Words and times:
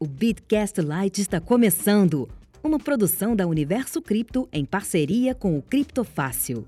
O 0.00 0.06
Bitcast 0.06 0.80
Lite 0.80 1.20
está 1.20 1.40
começando. 1.40 2.28
Uma 2.62 2.78
produção 2.78 3.34
da 3.34 3.48
Universo 3.48 4.00
Cripto 4.00 4.48
em 4.52 4.64
parceria 4.64 5.34
com 5.34 5.58
o 5.58 5.62
Criptofácil. 5.62 6.64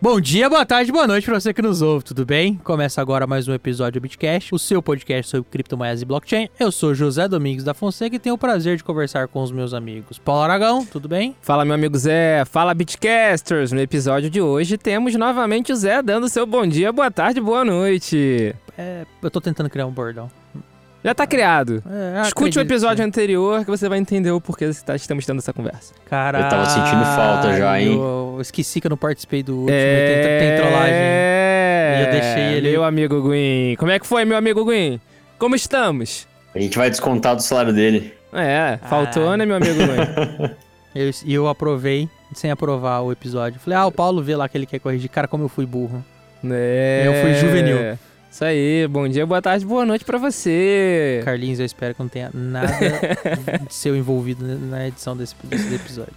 Bom 0.00 0.18
dia, 0.18 0.48
boa 0.48 0.64
tarde, 0.64 0.90
boa 0.90 1.06
noite 1.06 1.26
para 1.26 1.38
você 1.38 1.52
que 1.52 1.60
nos 1.60 1.82
ouve, 1.82 2.06
tudo 2.06 2.24
bem? 2.24 2.56
Começa 2.64 3.02
agora 3.02 3.26
mais 3.26 3.46
um 3.46 3.52
episódio 3.52 4.00
do 4.00 4.02
Bitcast, 4.02 4.54
o 4.54 4.58
seu 4.58 4.82
podcast 4.82 5.30
sobre 5.30 5.50
criptomoedas 5.50 6.00
e 6.00 6.06
blockchain. 6.06 6.48
Eu 6.58 6.72
sou 6.72 6.94
José 6.94 7.28
Domingos 7.28 7.64
da 7.64 7.74
Fonseca 7.74 8.16
e 8.16 8.18
tenho 8.18 8.34
o 8.34 8.38
prazer 8.38 8.78
de 8.78 8.82
conversar 8.82 9.28
com 9.28 9.42
os 9.42 9.52
meus 9.52 9.74
amigos. 9.74 10.18
Paulo 10.18 10.42
Aragão, 10.42 10.86
tudo 10.86 11.06
bem? 11.06 11.36
Fala, 11.42 11.66
meu 11.66 11.74
amigo 11.74 11.98
Zé. 11.98 12.46
Fala, 12.46 12.72
Bitcasters. 12.72 13.72
No 13.72 13.80
episódio 13.80 14.30
de 14.30 14.40
hoje 14.40 14.78
temos 14.78 15.14
novamente 15.16 15.70
o 15.70 15.76
Zé 15.76 16.00
dando 16.02 16.30
seu 16.30 16.46
bom 16.46 16.66
dia, 16.66 16.90
boa 16.90 17.10
tarde, 17.10 17.42
boa 17.42 17.62
noite. 17.62 18.56
É, 18.78 19.04
eu 19.22 19.30
tô 19.30 19.40
tentando 19.40 19.68
criar 19.70 19.86
um 19.86 19.90
bordão. 19.90 20.30
Já 21.04 21.12
tá 21.14 21.26
criado. 21.26 21.82
É, 21.90 22.22
Escute 22.22 22.32
acredito 22.32 22.56
o 22.58 22.60
episódio 22.60 22.96
que- 22.98 23.02
anterior 23.08 23.64
que 23.64 23.70
você 23.70 23.88
vai 23.88 23.98
entender 23.98 24.30
o 24.30 24.40
porquê 24.40 24.70
tá- 24.86 24.94
estamos 24.94 25.26
tendo 25.26 25.38
essa 25.38 25.52
conversa. 25.52 25.92
Caralho, 26.08 26.44
Eu 26.44 26.48
tava 26.48 26.64
sentindo 26.66 27.04
falta 27.04 27.56
já, 27.56 27.80
hein? 27.80 27.92
Eu 27.94 28.38
esqueci 28.40 28.80
que 28.80 28.86
eu 28.86 28.90
não 28.90 28.96
participei 28.96 29.42
do 29.42 29.52
último, 29.52 29.76
tem, 29.76 30.38
tem 30.38 30.56
trollagem. 30.56 30.94
É. 30.94 31.96
E 31.98 32.04
eu 32.06 32.10
deixei 32.12 32.42
ele- 32.58 32.70
Meu 32.70 32.84
amigo 32.84 33.20
Gwyn. 33.20 33.74
Como 33.76 33.90
é 33.90 33.98
que 33.98 34.06
foi, 34.06 34.24
meu 34.24 34.36
amigo 34.36 34.64
Gwyn? 34.64 35.00
Como 35.38 35.56
estamos? 35.56 36.28
A 36.54 36.58
gente 36.60 36.78
vai 36.78 36.88
descontar 36.88 37.34
do 37.34 37.42
salário 37.42 37.72
dele. 37.72 38.14
É, 38.32 38.78
faltou, 38.88 39.30
Ah. 39.30 39.36
né, 39.36 39.44
meu 39.44 39.56
amigo? 39.56 39.74
Eu- 40.94 41.10
E 41.24 41.34
eu, 41.34 41.48
aprovei, 41.48 42.06
sem 42.34 42.50
aprovar 42.50 43.00
o 43.00 43.10
episódio. 43.10 43.58
Falei, 43.58 43.78
ah, 43.78 43.86
o 43.86 43.90
Paulo 43.92 44.22
vê 44.22 44.36
lá 44.36 44.46
que 44.48 44.56
ele 44.58 44.66
quer 44.66 44.78
corrigir. 44.78 45.08
Cara, 45.08 45.26
como 45.26 45.44
eu 45.44 45.48
fui 45.48 45.64
burro. 45.66 46.04
é. 46.44 47.04
Eu 47.06 47.14
fui 47.14 47.34
juvenil. 47.34 47.76
Isso 48.32 48.44
aí, 48.46 48.88
bom 48.88 49.06
dia, 49.06 49.26
boa 49.26 49.42
tarde, 49.42 49.66
boa 49.66 49.84
noite 49.84 50.06
pra 50.06 50.16
você. 50.16 51.20
Carlinhos, 51.22 51.60
eu 51.60 51.66
espero 51.66 51.94
que 51.94 52.00
não 52.00 52.08
tenha 52.08 52.30
nada 52.32 52.72
de 53.68 53.74
seu 53.74 53.94
envolvido 53.94 54.42
na 54.42 54.88
edição 54.88 55.14
desse, 55.14 55.34
desse 55.44 55.74
episódio. 55.74 56.14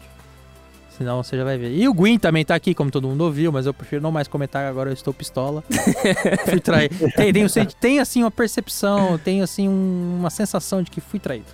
Senão 0.98 1.22
você 1.22 1.36
já 1.36 1.44
vai 1.44 1.58
ver. 1.58 1.76
E 1.76 1.90
o 1.90 1.94
Gwyn 1.94 2.18
também 2.18 2.46
tá 2.46 2.56
aqui, 2.56 2.74
como 2.74 2.90
todo 2.90 3.06
mundo 3.06 3.20
ouviu, 3.26 3.52
mas 3.52 3.66
eu 3.66 3.74
prefiro 3.74 4.02
não 4.02 4.14
mais 4.14 4.30
comentar 4.30 4.66
agora, 4.66 4.90
eu 4.90 4.94
estou 4.94 5.14
pistola. 5.14 5.62
fui 6.50 6.62
traído. 6.62 6.96
Tem, 7.18 7.34
tem, 7.34 7.48
tem, 7.82 8.00
assim 8.00 8.24
uma 8.24 8.32
percepção, 8.32 9.18
tem 9.18 9.42
assim 9.42 9.68
um- 9.68 10.16
uma 10.20 10.30
sensação 10.30 10.82
de 10.82 10.90
que 10.90 11.02
fui 11.02 11.20
traído. 11.20 11.48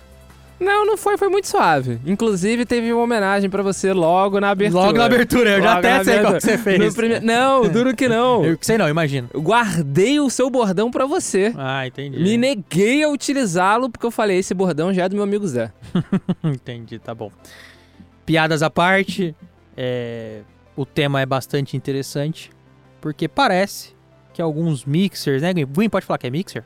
Não, 0.62 0.86
não 0.86 0.96
foi, 0.96 1.18
foi 1.18 1.28
muito 1.28 1.48
suave. 1.48 1.98
Inclusive, 2.06 2.64
teve 2.64 2.92
uma 2.92 3.02
homenagem 3.02 3.50
pra 3.50 3.62
você 3.62 3.92
logo 3.92 4.38
na 4.40 4.50
abertura. 4.50 4.82
Logo 4.84 4.98
na 4.98 5.04
abertura, 5.04 5.50
eu 5.50 5.62
já 5.62 5.66
Logo 5.74 5.78
até 5.78 5.98
na 5.98 6.04
sei 6.04 6.20
qual 6.20 6.32
que 6.34 6.40
você 6.40 6.58
fez. 6.58 6.94
Prime- 6.94 7.20
Não, 7.20 7.68
duro 7.70 7.94
que 7.96 8.08
não. 8.08 8.44
Eu 8.44 8.56
sei 8.60 8.78
não, 8.78 8.88
imagino. 8.88 9.28
Eu 9.34 9.42
guardei 9.42 10.20
o 10.20 10.30
seu 10.30 10.48
bordão 10.48 10.90
pra 10.90 11.04
você. 11.06 11.52
Ah, 11.56 11.86
entendi. 11.86 12.22
Me 12.22 12.36
neguei 12.36 13.02
a 13.02 13.08
utilizá-lo 13.08 13.90
porque 13.90 14.06
eu 14.06 14.10
falei, 14.10 14.38
esse 14.38 14.54
bordão 14.54 14.92
já 14.94 15.04
é 15.04 15.08
do 15.08 15.14
meu 15.16 15.24
amigo 15.24 15.46
Zé. 15.46 15.72
Entendi, 16.44 16.98
tá 16.98 17.14
bom. 17.14 17.30
Piadas 18.24 18.62
à 18.62 18.70
parte, 18.70 19.34
é, 19.76 20.40
o 20.76 20.86
tema 20.86 21.20
é 21.20 21.26
bastante 21.26 21.76
interessante, 21.76 22.50
porque 23.00 23.26
parece 23.28 23.94
que 24.32 24.40
alguns 24.40 24.84
mixers, 24.84 25.42
né? 25.42 25.52
Gui, 25.52 25.88
pode 25.88 26.06
falar 26.06 26.18
que 26.18 26.26
é 26.26 26.30
mixer? 26.30 26.64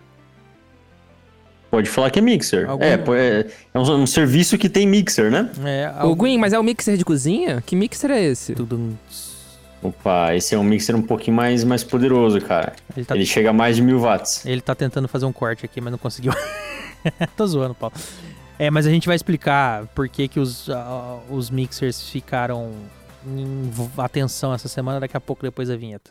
Pode 1.70 1.88
falar 1.90 2.10
que 2.10 2.18
é 2.18 2.22
mixer. 2.22 2.68
Algum- 2.70 2.84
É, 2.84 2.94
é, 2.94 3.46
é 3.74 3.78
um, 3.78 3.82
um 4.02 4.06
serviço 4.06 4.56
que 4.56 4.68
tem 4.68 4.86
mixer, 4.86 5.30
né? 5.30 5.50
É, 5.64 6.04
Ô, 6.04 6.14
Gwyn, 6.14 6.38
mas 6.38 6.52
é 6.52 6.58
o 6.58 6.62
mixer 6.62 6.96
de 6.96 7.04
cozinha? 7.04 7.62
Que 7.64 7.74
mixer 7.74 8.10
é 8.10 8.22
esse? 8.22 8.54
Tudum. 8.54 8.92
Opa, 9.82 10.34
esse 10.34 10.54
é 10.54 10.58
um 10.58 10.64
mixer 10.64 10.94
um 10.96 11.02
pouquinho 11.02 11.36
mais, 11.36 11.62
mais 11.62 11.84
poderoso, 11.84 12.40
cara. 12.40 12.72
Ele 12.96 13.04
tá, 13.04 13.14
Ele 13.14 13.26
chega 13.26 13.50
a 13.50 13.52
mais 13.52 13.76
de 13.76 13.82
mil 13.82 14.00
watts. 14.00 14.44
ele 14.46 14.60
tá 14.60 14.74
tentando 14.74 15.06
fazer 15.06 15.26
um 15.26 15.32
corte 15.32 15.64
aqui, 15.64 15.80
mas 15.80 15.90
não 15.90 15.98
conseguiu. 15.98 16.32
Tô 17.36 17.46
zoando, 17.46 17.74
Paulo. 17.74 17.94
É, 18.58 18.70
mas 18.70 18.86
a 18.86 18.90
gente 18.90 19.06
vai 19.06 19.14
explicar 19.14 19.86
por 19.94 20.08
que, 20.08 20.28
que 20.28 20.40
os, 20.40 20.70
ah, 20.70 21.18
os 21.28 21.50
mixers 21.50 22.08
ficaram 22.08 22.72
em 23.26 23.70
atenção 23.98 24.54
essa 24.54 24.66
semana, 24.68 24.98
daqui 24.98 25.16
a 25.16 25.20
pouco 25.20 25.42
depois 25.42 25.68
da 25.68 25.76
vinheta. 25.76 26.10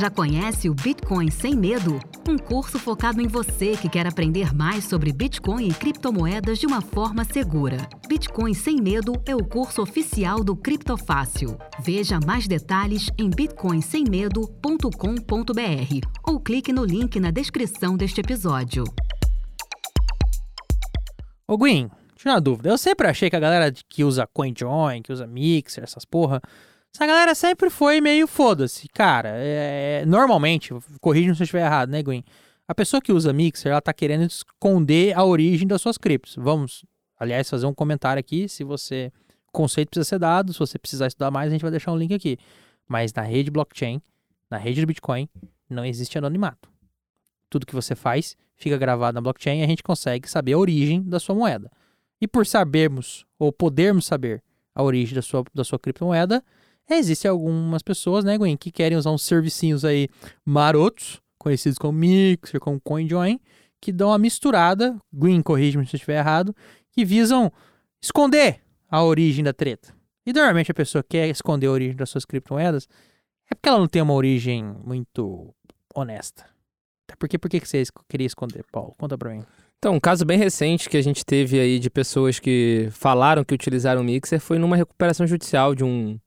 Já 0.00 0.08
conhece 0.08 0.70
o 0.70 0.72
Bitcoin 0.72 1.30
Sem 1.30 1.54
Medo? 1.54 2.00
Um 2.26 2.38
curso 2.38 2.78
focado 2.78 3.20
em 3.20 3.26
você 3.26 3.76
que 3.76 3.86
quer 3.86 4.06
aprender 4.06 4.54
mais 4.54 4.86
sobre 4.86 5.12
Bitcoin 5.12 5.68
e 5.68 5.74
criptomoedas 5.74 6.58
de 6.58 6.66
uma 6.66 6.80
forma 6.80 7.22
segura. 7.22 7.86
Bitcoin 8.08 8.54
Sem 8.54 8.80
Medo 8.80 9.12
é 9.26 9.36
o 9.36 9.44
curso 9.44 9.82
oficial 9.82 10.42
do 10.42 10.56
Criptofácil. 10.56 11.58
Veja 11.80 12.18
mais 12.24 12.48
detalhes 12.48 13.10
em 13.18 13.28
bitcoinsemmedo.com.br 13.28 16.08
ou 16.26 16.40
clique 16.40 16.72
no 16.72 16.86
link 16.86 17.20
na 17.20 17.30
descrição 17.30 17.94
deste 17.94 18.22
episódio. 18.22 18.84
Ô, 21.46 21.58
Gwyn, 21.58 21.90
tira 22.16 22.32
uma 22.32 22.40
dúvida. 22.40 22.70
Eu 22.70 22.78
sempre 22.78 23.06
achei 23.06 23.28
que 23.28 23.36
a 23.36 23.40
galera 23.40 23.70
que 23.86 24.02
usa 24.02 24.26
CoinJoin, 24.26 25.02
que 25.02 25.12
usa 25.12 25.26
Mixer, 25.26 25.84
essas 25.84 26.06
porra, 26.06 26.40
essa 26.94 27.06
galera 27.06 27.34
sempre 27.34 27.70
foi 27.70 28.00
meio 28.00 28.26
foda-se. 28.26 28.88
Cara, 28.88 29.30
é, 29.34 30.04
normalmente, 30.06 30.74
corrija 31.00 31.34
se 31.34 31.42
eu 31.42 31.44
estiver 31.44 31.64
errado, 31.64 31.90
né, 31.90 32.02
Gwyn? 32.02 32.24
A 32.66 32.74
pessoa 32.74 33.00
que 33.00 33.12
usa 33.12 33.32
Mixer, 33.32 33.72
ela 33.72 33.80
tá 33.80 33.92
querendo 33.92 34.22
esconder 34.22 35.16
a 35.16 35.24
origem 35.24 35.66
das 35.66 35.82
suas 35.82 35.98
criptos. 35.98 36.36
Vamos, 36.36 36.84
aliás, 37.18 37.48
fazer 37.48 37.66
um 37.66 37.74
comentário 37.74 38.20
aqui. 38.20 38.48
Se 38.48 38.62
você. 38.62 39.12
Conceito 39.52 39.88
precisa 39.88 40.08
ser 40.08 40.18
dado. 40.20 40.52
Se 40.52 40.58
você 40.60 40.78
precisar 40.78 41.08
estudar 41.08 41.30
mais, 41.32 41.48
a 41.48 41.50
gente 41.50 41.62
vai 41.62 41.70
deixar 41.72 41.90
um 41.90 41.96
link 41.96 42.14
aqui. 42.14 42.38
Mas 42.86 43.12
na 43.12 43.22
rede 43.22 43.50
blockchain, 43.50 44.00
na 44.48 44.56
rede 44.56 44.80
do 44.80 44.86
Bitcoin, 44.86 45.28
não 45.68 45.84
existe 45.84 46.16
anonimato. 46.18 46.70
Tudo 47.48 47.66
que 47.66 47.74
você 47.74 47.96
faz 47.96 48.36
fica 48.56 48.76
gravado 48.76 49.14
na 49.14 49.20
blockchain 49.20 49.60
e 49.60 49.64
a 49.64 49.66
gente 49.66 49.82
consegue 49.82 50.30
saber 50.30 50.52
a 50.52 50.58
origem 50.58 51.02
da 51.02 51.18
sua 51.18 51.34
moeda. 51.34 51.70
E 52.20 52.28
por 52.28 52.46
sabermos, 52.46 53.26
ou 53.38 53.52
podermos 53.52 54.06
saber 54.06 54.42
a 54.74 54.82
origem 54.82 55.14
da 55.14 55.22
sua, 55.22 55.44
da 55.52 55.64
sua 55.64 55.78
criptomoeda, 55.78 56.44
existem 56.96 57.30
algumas 57.30 57.82
pessoas, 57.82 58.24
né, 58.24 58.36
Gwen, 58.36 58.56
que 58.56 58.70
querem 58.70 58.96
usar 58.96 59.10
uns 59.10 59.22
servicinhos 59.22 59.84
aí 59.84 60.08
marotos, 60.44 61.20
conhecidos 61.38 61.78
como 61.78 61.98
Mixer, 61.98 62.60
como 62.60 62.80
CoinJoin, 62.80 63.38
que 63.80 63.92
dão 63.92 64.08
uma 64.08 64.18
misturada, 64.18 64.96
Gwen, 65.12 65.42
corrige-me 65.42 65.86
se 65.86 65.96
eu 65.96 65.98
estiver 65.98 66.18
errado, 66.18 66.54
que 66.92 67.04
visam 67.04 67.50
esconder 68.02 68.60
a 68.90 69.02
origem 69.02 69.44
da 69.44 69.52
treta. 69.52 69.94
E 70.26 70.32
normalmente 70.32 70.70
a 70.70 70.74
pessoa 70.74 71.02
quer 71.02 71.28
esconder 71.28 71.66
a 71.66 71.72
origem 71.72 71.96
das 71.96 72.10
suas 72.10 72.24
criptomoedas 72.24 72.88
é 73.50 73.54
porque 73.54 73.68
ela 73.68 73.78
não 73.78 73.88
tem 73.88 74.00
uma 74.00 74.14
origem 74.14 74.62
muito 74.84 75.52
honesta. 75.94 76.44
Até 77.08 77.16
porque, 77.18 77.36
por 77.36 77.50
que 77.50 77.60
que 77.60 77.68
você 77.68 77.82
queria 78.08 78.26
esconder, 78.26 78.64
Paulo? 78.70 78.94
Conta 78.96 79.18
pra 79.18 79.30
mim. 79.30 79.42
Então, 79.78 79.94
um 79.94 80.00
caso 80.00 80.24
bem 80.24 80.38
recente 80.38 80.88
que 80.88 80.96
a 80.96 81.02
gente 81.02 81.24
teve 81.24 81.58
aí 81.58 81.78
de 81.78 81.90
pessoas 81.90 82.38
que 82.38 82.88
falaram 82.92 83.42
que 83.42 83.54
utilizaram 83.54 84.02
o 84.02 84.04
mixer 84.04 84.38
foi 84.38 84.58
numa 84.58 84.76
recuperação 84.76 85.26
judicial 85.26 85.74
de 85.74 85.82
um 85.82 86.18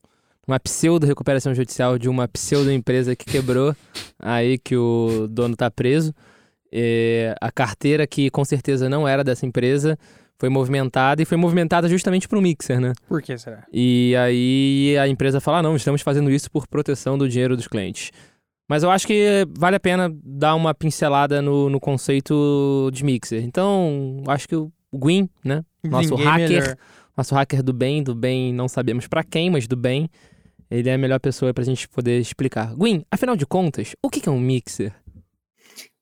uma 0.48 0.60
pseudo 0.60 1.06
recuperação 1.06 1.54
judicial 1.54 1.98
de 1.98 2.10
uma 2.10 2.28
pseudo 2.28 2.72
empresa 2.72 3.16
que 3.16 3.26
quebrou 3.26 3.76
aí 4.20 4.58
que 4.58 4.76
o 4.76 5.28
dono 5.30 5.56
tá 5.56 5.70
preso. 5.72 6.14
É, 6.72 7.36
a 7.40 7.52
carteira 7.52 8.08
que 8.08 8.30
com 8.30 8.44
certeza 8.44 8.90
não 8.90 9.08
era 9.08 9.24
dessa 9.24 9.46
empresa 9.46 9.98
foi 10.40 10.50
movimentada 10.50 11.22
e 11.22 11.26
foi 11.26 11.38
movimentada 11.38 11.88
justamente 11.88 12.28
para 12.28 12.38
o 12.38 12.42
mixer, 12.42 12.82
né? 12.82 12.94
Por 13.08 13.22
que 13.22 13.38
será? 13.38 13.64
E 13.72 14.16
aí 14.18 14.98
a 14.98 15.08
empresa 15.08 15.40
fala: 15.40 15.60
"Ah, 15.60 15.64
não, 15.64 15.76
estamos 15.76 16.02
fazendo 16.02 16.32
isso 16.32 16.50
por 16.52 16.68
proteção 16.68 17.18
do 17.18 17.30
dinheiro 17.30 17.56
dos 17.56 17.68
clientes. 17.68 18.12
Mas 18.68 18.82
eu 18.82 18.90
acho 18.90 19.06
que 19.06 19.46
vale 19.58 19.76
a 19.76 19.80
pena 19.80 20.12
dar 20.24 20.56
uma 20.56 20.74
pincelada 20.74 21.42
no, 21.42 21.70
no 21.70 21.80
conceito 21.80 22.90
de 22.92 23.04
mixer. 23.04 23.44
Então, 23.44 24.24
acho 24.28 24.48
que 24.48 24.56
o 24.56 24.72
Gwyn, 24.92 25.30
né? 25.44 25.64
Nosso 25.84 26.12
Ninguém 26.12 26.26
hacker, 26.26 26.62
melhor. 26.62 26.78
nosso 27.16 27.36
hacker 27.36 27.62
do 27.62 27.74
bem, 27.74 28.02
do 28.02 28.16
bem 28.16 28.54
não 28.54 28.68
sabemos 28.68 29.06
pra 29.06 29.24
quem, 29.24 29.50
mas 29.50 29.68
do 29.68 29.76
bem, 29.76 30.10
ele 30.74 30.90
é 30.90 30.94
a 30.94 30.98
melhor 30.98 31.20
pessoa 31.20 31.54
pra 31.54 31.64
gente 31.64 31.88
poder 31.88 32.20
explicar. 32.20 32.74
Gwyn, 32.76 33.04
afinal 33.12 33.36
de 33.36 33.46
contas, 33.46 33.96
o 34.04 34.10
que 34.10 34.28
é 34.28 34.32
um 34.32 34.40
mixer? 34.40 34.94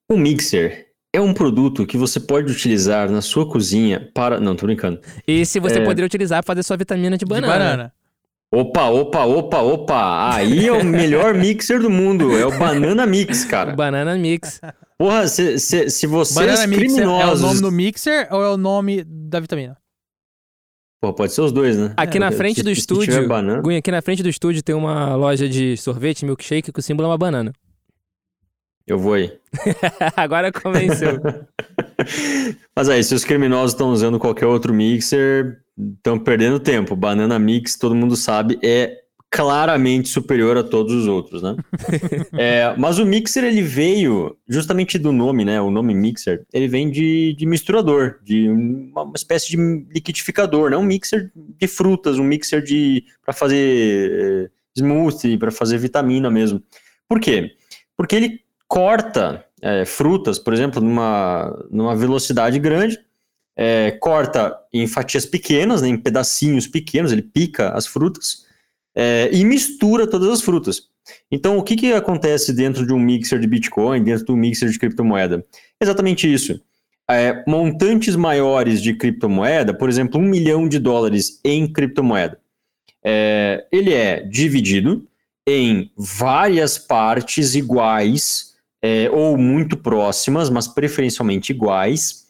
O 0.10 0.18
mixer 0.18 0.88
é 1.14 1.20
um 1.22 1.34
produto 1.34 1.86
que 1.86 1.98
você 1.98 2.20
pode 2.20 2.52
utilizar 2.52 3.10
na 3.10 3.22
sua 3.22 3.48
cozinha 3.50 4.10
para. 4.14 4.40
Não, 4.40 4.56
tô 4.56 4.66
brincando. 4.66 5.00
Esse 5.28 5.60
você 5.60 5.80
É. 5.80 5.84
poderia 5.84 6.06
utilizar 6.06 6.44
pra 6.44 6.54
fazer 6.54 6.64
sua 6.64 6.78
vitamina 6.78 7.18
de 7.18 7.26
De 7.26 7.30
banana. 7.30 7.54
banana. 7.54 7.94
Opa, 8.54 8.90
opa, 8.90 9.24
opa, 9.24 9.60
opa! 9.62 10.36
Aí 10.36 10.68
é 10.68 10.72
o 10.74 10.84
melhor 10.84 11.34
mixer 11.34 11.80
do 11.80 11.90
mundo. 11.90 12.38
É 12.38 12.46
o 12.46 12.58
Banana 12.60 13.06
Mix, 13.06 13.46
cara. 13.46 13.74
banana 13.74 14.18
mix. 14.18 14.60
Porra, 14.98 15.26
se, 15.28 15.58
se, 15.58 15.90
se 15.90 16.06
vocês 16.06 16.36
Banana 16.36 16.68
Mixer 16.68 16.84
é 17.04 17.08
o 17.08 17.10
criminosos... 17.18 17.42
nome 17.42 17.62
do 17.62 17.72
mixer 17.72 18.28
ou 18.30 18.44
é 18.44 18.50
o 18.50 18.58
nome 18.58 19.04
da 19.06 19.40
vitamina? 19.40 19.78
Pô, 21.02 21.12
pode 21.12 21.34
ser 21.34 21.42
os 21.42 21.52
dois, 21.52 21.76
né? 21.76 21.94
Aqui 21.98 22.18
É, 22.18 22.20
na 22.20 22.32
frente 22.32 22.62
do 22.62 22.70
se 22.76 22.86
tiver 22.86 23.02
estúdio, 23.02 23.62
Gunha, 23.64 23.80
aqui 23.80 23.90
na 23.90 24.04
frente 24.04 24.22
do 24.22 24.30
estúdio 24.30 24.62
tem 24.62 24.76
uma 24.76 25.16
loja 25.16 25.50
de 25.50 25.76
sorvete, 25.76 26.24
milkshake, 26.24 26.72
que 26.72 26.80
o 26.80 26.84
símbolo 26.84 27.08
é 27.08 27.10
uma 27.10 27.18
banana. 27.18 27.52
Eu 28.86 29.00
vou 29.00 29.14
aí. 29.14 29.34
Agora 30.16 30.52
convenceu. 30.52 31.20
Mas 32.76 32.88
aí, 32.88 33.04
se 33.04 33.16
os 33.16 33.26
criminosos 33.26 33.72
estão 33.72 33.90
usando 33.92 34.20
qualquer 34.20 34.46
outro 34.46 34.72
mixer, 34.72 35.62
estão 35.98 36.20
perdendo 36.20 36.60
tempo. 36.60 36.96
Banana 36.96 37.40
Mix, 37.40 37.76
todo 37.76 37.96
mundo 37.96 38.16
sabe, 38.16 38.60
é 38.64 39.01
claramente 39.32 40.10
superior 40.10 40.58
a 40.58 40.64
todos 40.64 40.94
os 40.94 41.08
outros, 41.08 41.42
né? 41.42 41.56
É, 42.38 42.76
mas 42.78 43.00
o 43.00 43.06
mixer, 43.06 43.44
ele 43.44 43.62
veio 43.62 44.38
justamente 44.48 44.98
do 44.98 45.12
nome, 45.12 45.46
né? 45.46 45.62
O 45.62 45.72
nome 45.72 45.94
mixer, 45.94 46.46
ele 46.52 46.68
vem 46.68 46.90
de, 46.90 47.34
de 47.34 47.46
misturador, 47.46 48.20
de 48.24 48.50
uma, 48.50 49.04
uma 49.04 49.16
espécie 49.16 49.50
de 49.50 49.58
liquidificador, 49.94 50.70
né? 50.70 50.78
Um 50.78 50.84
mixer 50.84 51.32
de 51.36 51.68
frutas, 51.68 52.18
um 52.18 52.24
mixer 52.24 52.62
de 52.62 53.06
para 53.24 53.34
fazer 53.34 54.12
eh, 54.12 54.50
smoothie, 54.78 55.38
para 55.38 55.52
fazer 55.52 55.78
vitamina 55.78 56.30
mesmo. 56.30 56.62
Por 57.08 57.20
quê? 57.20 57.52
Porque 57.96 58.16
ele 58.16 58.42
corta 58.68 59.46
é, 59.62 59.86
frutas, 59.86 60.40
por 60.40 60.54
exemplo, 60.54 60.82
numa, 60.82 61.66
numa 61.70 61.96
velocidade 61.96 62.58
grande, 62.60 63.00
é, 63.56 63.92
corta 63.92 64.58
em 64.74 64.88
fatias 64.88 65.26
pequenas, 65.26 65.82
né, 65.82 65.90
em 65.90 65.98
pedacinhos 65.98 66.68
pequenos, 66.68 67.12
ele 67.12 67.22
pica 67.22 67.70
as 67.70 67.86
frutas 67.86 68.50
é, 68.96 69.30
e 69.32 69.44
mistura 69.44 70.08
todas 70.08 70.30
as 70.30 70.42
frutas. 70.42 70.90
Então, 71.32 71.58
o 71.58 71.64
que, 71.64 71.76
que 71.76 71.94
acontece 71.94 72.54
dentro 72.54 72.86
de 72.86 72.94
um 72.94 73.00
mixer 73.00 73.40
de 73.40 73.48
Bitcoin, 73.48 74.04
dentro 74.04 74.26
de 74.26 74.32
um 74.32 74.36
mixer 74.36 74.70
de 74.70 74.78
criptomoeda? 74.78 75.46
Exatamente 75.80 76.32
isso. 76.32 76.62
É, 77.10 77.44
montantes 77.48 78.16
maiores 78.16 78.82
de 78.82 78.94
criptomoeda, 78.94 79.74
por 79.74 79.90
exemplo, 79.90 80.20
um 80.20 80.24
milhão 80.24 80.68
de 80.68 80.80
dólares 80.80 81.40
em 81.44 81.72
criptomoeda, 81.72 82.40
é, 83.04 83.66
ele 83.72 83.94
é 83.94 84.22
dividido 84.22 85.06
em 85.48 85.92
várias 85.98 86.78
partes 86.78 87.56
iguais 87.56 88.56
é, 88.82 89.10
ou 89.10 89.38
muito 89.38 89.76
próximas, 89.76 90.50
mas 90.50 90.68
preferencialmente 90.68 91.52
iguais, 91.52 92.28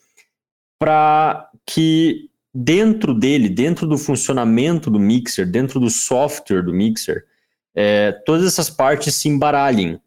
para 0.78 1.48
que 1.66 2.28
dentro 2.54 3.14
dele, 3.14 3.48
dentro 3.48 3.86
do 3.86 3.96
funcionamento 3.96 4.90
do 4.90 5.00
mixer, 5.00 5.46
dentro 5.46 5.80
do 5.80 5.88
software 5.88 6.62
do 6.62 6.72
mixer, 6.72 7.24
é, 7.74 8.12
todas 8.26 8.46
essas 8.46 8.68
partes 8.68 9.14
se 9.14 9.28
embaralhem. 9.28 9.98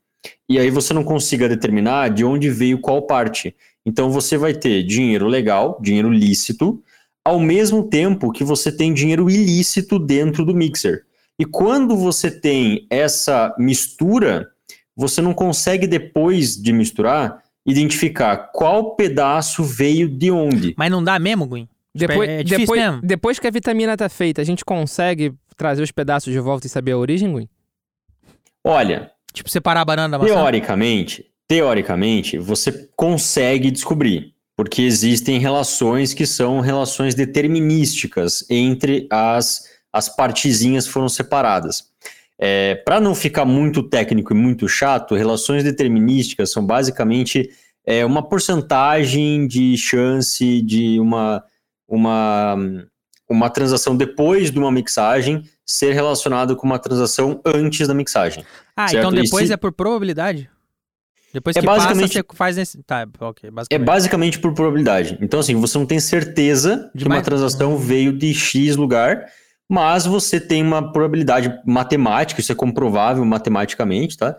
E 0.47 0.59
aí 0.59 0.69
você 0.69 0.93
não 0.93 1.03
consiga 1.03 1.49
determinar 1.49 2.09
de 2.09 2.23
onde 2.23 2.49
veio 2.49 2.79
qual 2.79 3.01
parte. 3.07 3.55
Então 3.85 4.09
você 4.11 4.37
vai 4.37 4.53
ter 4.53 4.83
dinheiro 4.83 5.27
legal, 5.27 5.79
dinheiro 5.81 6.11
lícito, 6.11 6.81
ao 7.23 7.39
mesmo 7.39 7.83
tempo 7.83 8.31
que 8.31 8.43
você 8.43 8.71
tem 8.71 8.93
dinheiro 8.93 9.29
ilícito 9.29 9.97
dentro 9.97 10.45
do 10.45 10.53
mixer. 10.53 11.03
E 11.39 11.45
quando 11.45 11.97
você 11.97 12.29
tem 12.31 12.85
essa 12.89 13.53
mistura, 13.57 14.47
você 14.95 15.21
não 15.21 15.33
consegue, 15.33 15.85
depois 15.87 16.55
de 16.55 16.71
misturar, 16.71 17.43
identificar 17.65 18.51
qual 18.53 18.95
pedaço 18.95 19.63
veio 19.63 20.07
de 20.07 20.31
onde. 20.31 20.75
Mas 20.77 20.91
não 20.91 21.03
dá 21.03 21.17
mesmo, 21.19 21.45
Gwen? 21.45 21.67
Depois, 21.95 22.29
é 22.29 22.43
difícil 22.43 22.59
depois, 22.65 22.81
mesmo. 22.81 23.01
depois 23.01 23.39
que 23.39 23.47
a 23.47 23.51
vitamina 23.51 23.95
tá 23.95 24.09
feita, 24.09 24.41
a 24.41 24.45
gente 24.45 24.65
consegue 24.65 25.33
trazer 25.55 25.81
os 25.81 25.91
pedaços 25.91 26.31
de 26.33 26.39
volta 26.39 26.67
e 26.67 26.69
saber 26.69 26.91
a 26.91 26.97
origem, 26.97 27.33
Gui? 27.33 27.49
Olha, 28.63 29.11
Tipo, 29.35 29.49
separar 29.49 29.81
a 29.81 29.85
banana 29.85 30.17
da 30.17 30.17
maçã? 30.17 30.33
teoricamente, 30.33 31.25
teoricamente, 31.45 32.37
você 32.37 32.89
consegue 32.95 33.69
descobrir, 33.69 34.33
porque 34.55 34.81
existem 34.81 35.37
relações 35.39 36.13
que 36.13 36.25
são 36.25 36.61
relações 36.61 37.13
determinísticas 37.15 38.45
entre 38.49 39.07
as, 39.11 39.65
as 39.91 40.07
partezinhas 40.07 40.87
que 40.87 40.93
foram 40.93 41.09
separadas. 41.09 41.83
É, 42.39 42.75
Para 42.75 43.01
não 43.01 43.13
ficar 43.13 43.43
muito 43.43 43.83
técnico 43.83 44.33
e 44.33 44.37
muito 44.37 44.69
chato, 44.69 45.15
relações 45.15 45.65
determinísticas 45.65 46.51
são 46.51 46.65
basicamente 46.65 47.49
é, 47.85 48.05
uma 48.05 48.23
porcentagem 48.27 49.47
de 49.47 49.75
chance 49.75 50.61
de 50.61 50.97
uma, 50.97 51.43
uma, 51.87 52.55
uma 53.29 53.49
transação 53.49 53.95
depois 53.95 54.51
de 54.51 54.59
uma 54.59 54.71
mixagem 54.71 55.43
ser 55.65 55.93
relacionada 55.93 56.55
com 56.55 56.65
uma 56.65 56.79
transação 56.79 57.41
antes 57.45 57.87
da 57.87 57.93
mixagem. 57.93 58.43
Ah, 58.75 58.87
certo, 58.87 59.07
então 59.07 59.11
depois 59.23 59.47
se- 59.47 59.53
é 59.53 59.57
por 59.57 59.71
probabilidade? 59.71 60.49
Depois 61.33 61.55
É 61.55 61.59
que 61.59 61.65
basicamente- 61.65 62.13
passa, 62.13 62.25
você 62.29 62.37
faz 62.37 62.55
nesse... 62.57 62.81
Tá, 62.83 63.05
ok, 63.19 63.49
É 63.49 63.51
basicamente. 63.51 63.85
basicamente 63.85 64.39
por 64.39 64.53
probabilidade. 64.53 65.17
Então, 65.21 65.39
assim, 65.39 65.53
você 65.55 65.77
não 65.77 65.85
tem 65.85 65.99
certeza 65.99 66.89
De 66.95 66.99
que 67.03 67.05
uma 67.09 67.15
mais- 67.15 67.25
transação 67.25 67.77
veio 67.77 68.13
de 68.17 68.33
X 68.33 68.77
lugar, 68.77 69.25
mas 69.69 70.05
você 70.05 70.39
tem 70.39 70.63
uma 70.63 70.93
probabilidade 70.93 71.51
matemática, 71.65 72.39
isso 72.39 72.51
é 72.51 72.55
comprovável 72.55 73.25
matematicamente, 73.25 74.15
tá? 74.15 74.37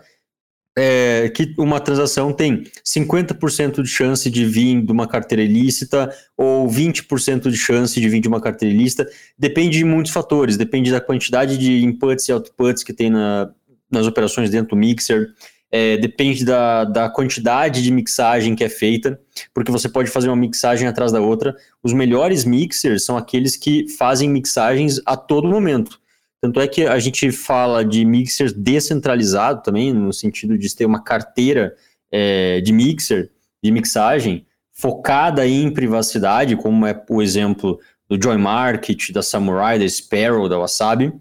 É, 0.79 1.29
que 1.29 1.55
uma 1.57 1.79
transação 1.79 2.31
tem 2.31 2.65
50% 2.85 3.81
de 3.81 3.89
chance 3.89 4.29
de 4.29 4.45
vir 4.45 4.79
de 4.85 4.91
uma 4.91 5.07
carteira 5.07 5.41
ilícita 5.43 6.13
ou 6.37 6.69
20% 6.69 7.49
de 7.49 7.57
chance 7.57 7.99
de 7.99 8.07
vir 8.07 8.19
de 8.21 8.27
uma 8.27 8.39
carteira 8.39 8.75
ilícita. 8.75 9.07
Depende 9.39 9.79
de 9.79 9.83
muitos 9.83 10.11
fatores, 10.11 10.55
depende 10.55 10.91
da 10.91 11.01
quantidade 11.01 11.57
de 11.57 11.83
inputs 11.83 12.29
e 12.29 12.31
outputs 12.31 12.83
que 12.83 12.93
tem 12.93 13.09
na- 13.09 13.49
nas 13.89 14.05
operações 14.05 14.51
dentro 14.51 14.75
do 14.75 14.75
mixer, 14.75 15.29
é, 15.71 15.97
depende 15.97 16.45
da, 16.45 16.83
da 16.85 17.09
quantidade 17.09 17.81
de 17.81 17.91
mixagem 17.91 18.55
que 18.55 18.63
é 18.63 18.69
feita, 18.69 19.19
porque 19.55 19.71
você 19.71 19.89
pode 19.89 20.11
fazer 20.11 20.27
uma 20.29 20.35
mixagem 20.35 20.87
atrás 20.87 21.11
da 21.11 21.19
outra. 21.19 21.55
Os 21.81 21.91
melhores 21.91 22.45
mixers 22.45 23.03
são 23.03 23.17
aqueles 23.17 23.57
que 23.57 23.87
fazem 23.97 24.29
mixagens 24.29 25.01
a 25.05 25.17
todo 25.17 25.47
momento. 25.47 25.99
Tanto 26.41 26.59
é 26.59 26.67
que 26.67 26.85
a 26.85 26.99
gente 26.99 27.31
fala 27.31 27.83
de 27.83 28.05
mixers 28.05 28.53
descentralizado 28.53 29.63
também, 29.63 29.91
no 29.91 30.13
sentido 30.13 30.57
de 30.57 30.75
ter 30.75 30.85
uma 30.85 31.03
carteira 31.03 31.75
é, 32.11 32.61
de 32.61 32.71
mixer, 32.71 33.31
de 33.63 33.71
mixagem, 33.71 34.45
focada 34.71 35.47
em 35.47 35.71
privacidade, 35.71 36.55
como 36.55 36.85
é 36.85 37.03
o 37.09 37.21
exemplo 37.21 37.79
do 38.07 38.21
Joy 38.21 38.37
Market, 38.37 39.11
da 39.11 39.23
Samurai, 39.23 39.79
da 39.79 39.89
Sparrow, 39.89 40.47
da 40.47 40.59
Wasabi. 40.59 41.11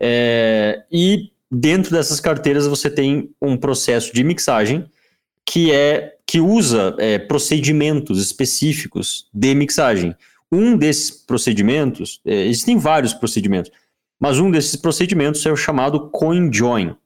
É, 0.00 0.82
e 0.90 1.30
dentro 1.50 1.92
dessas 1.92 2.18
carteiras 2.18 2.66
você 2.66 2.90
tem 2.90 3.30
um 3.40 3.56
processo 3.56 4.12
de 4.12 4.24
mixagem 4.24 4.86
que 5.46 5.72
é 5.72 6.14
que 6.26 6.40
usa 6.40 6.96
é, 6.98 7.18
procedimentos 7.18 8.18
específicos 8.18 9.28
de 9.32 9.54
mixagem. 9.54 10.14
Um 10.50 10.76
desses 10.76 11.10
procedimentos, 11.10 12.20
é, 12.24 12.46
existem 12.46 12.78
vários 12.78 13.12
procedimentos, 13.12 13.70
mas 14.20 14.38
um 14.38 14.50
desses 14.50 14.76
procedimentos 14.76 15.44
é 15.44 15.52
o 15.52 15.56
chamado 15.56 16.10
CoinJoin. 16.10 16.96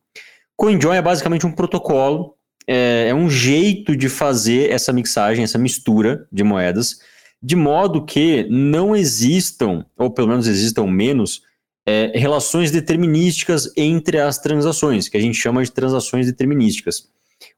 CoinJoin 0.57 0.97
é 0.97 1.03
basicamente 1.03 1.47
um 1.47 1.53
protocolo, 1.53 2.35
é, 2.67 3.09
é 3.09 3.15
um 3.15 3.31
jeito 3.31 3.97
de 3.97 4.09
fazer 4.09 4.71
essa 4.71 4.93
mixagem, 4.93 5.45
essa 5.45 5.59
mistura 5.59 6.27
de 6.31 6.45
moedas, 6.45 7.00
de 7.43 7.57
modo 7.57 8.05
que 8.05 8.47
não 8.50 8.95
existam, 8.95 9.87
ou 9.97 10.11
pelo 10.11 10.29
menos 10.29 10.47
existam 10.47 10.87
menos, 10.87 11.43
é, 11.87 12.12
relações 12.15 12.71
determinísticas 12.71 13.73
entre 13.77 14.21
as 14.21 14.38
transações, 14.38 15.09
que 15.09 15.17
a 15.17 15.21
gente 15.21 15.38
chama 15.38 15.65
de 15.65 15.73
transações 15.73 16.27
determinísticas. 16.27 17.09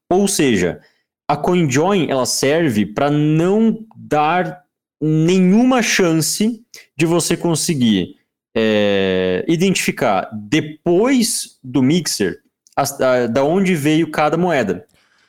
Ou 0.08 0.28
seja, 0.28 0.80
a 1.26 1.36
CoinJoin 1.36 2.08
ela 2.08 2.26
serve 2.26 2.86
para 2.86 3.10
não 3.10 3.84
dar 3.96 4.64
nenhuma 5.00 5.82
chance 5.82 6.62
de 6.96 7.06
você 7.06 7.36
conseguir 7.36 8.19
é, 8.56 9.44
identificar 9.48 10.28
depois 10.32 11.58
do 11.62 11.82
mixer 11.82 12.40
as- 12.76 13.00
a- 13.00 13.26
da 13.26 13.44
onde 13.44 13.74
veio 13.74 14.10
cada 14.10 14.36
moeda. 14.36 14.86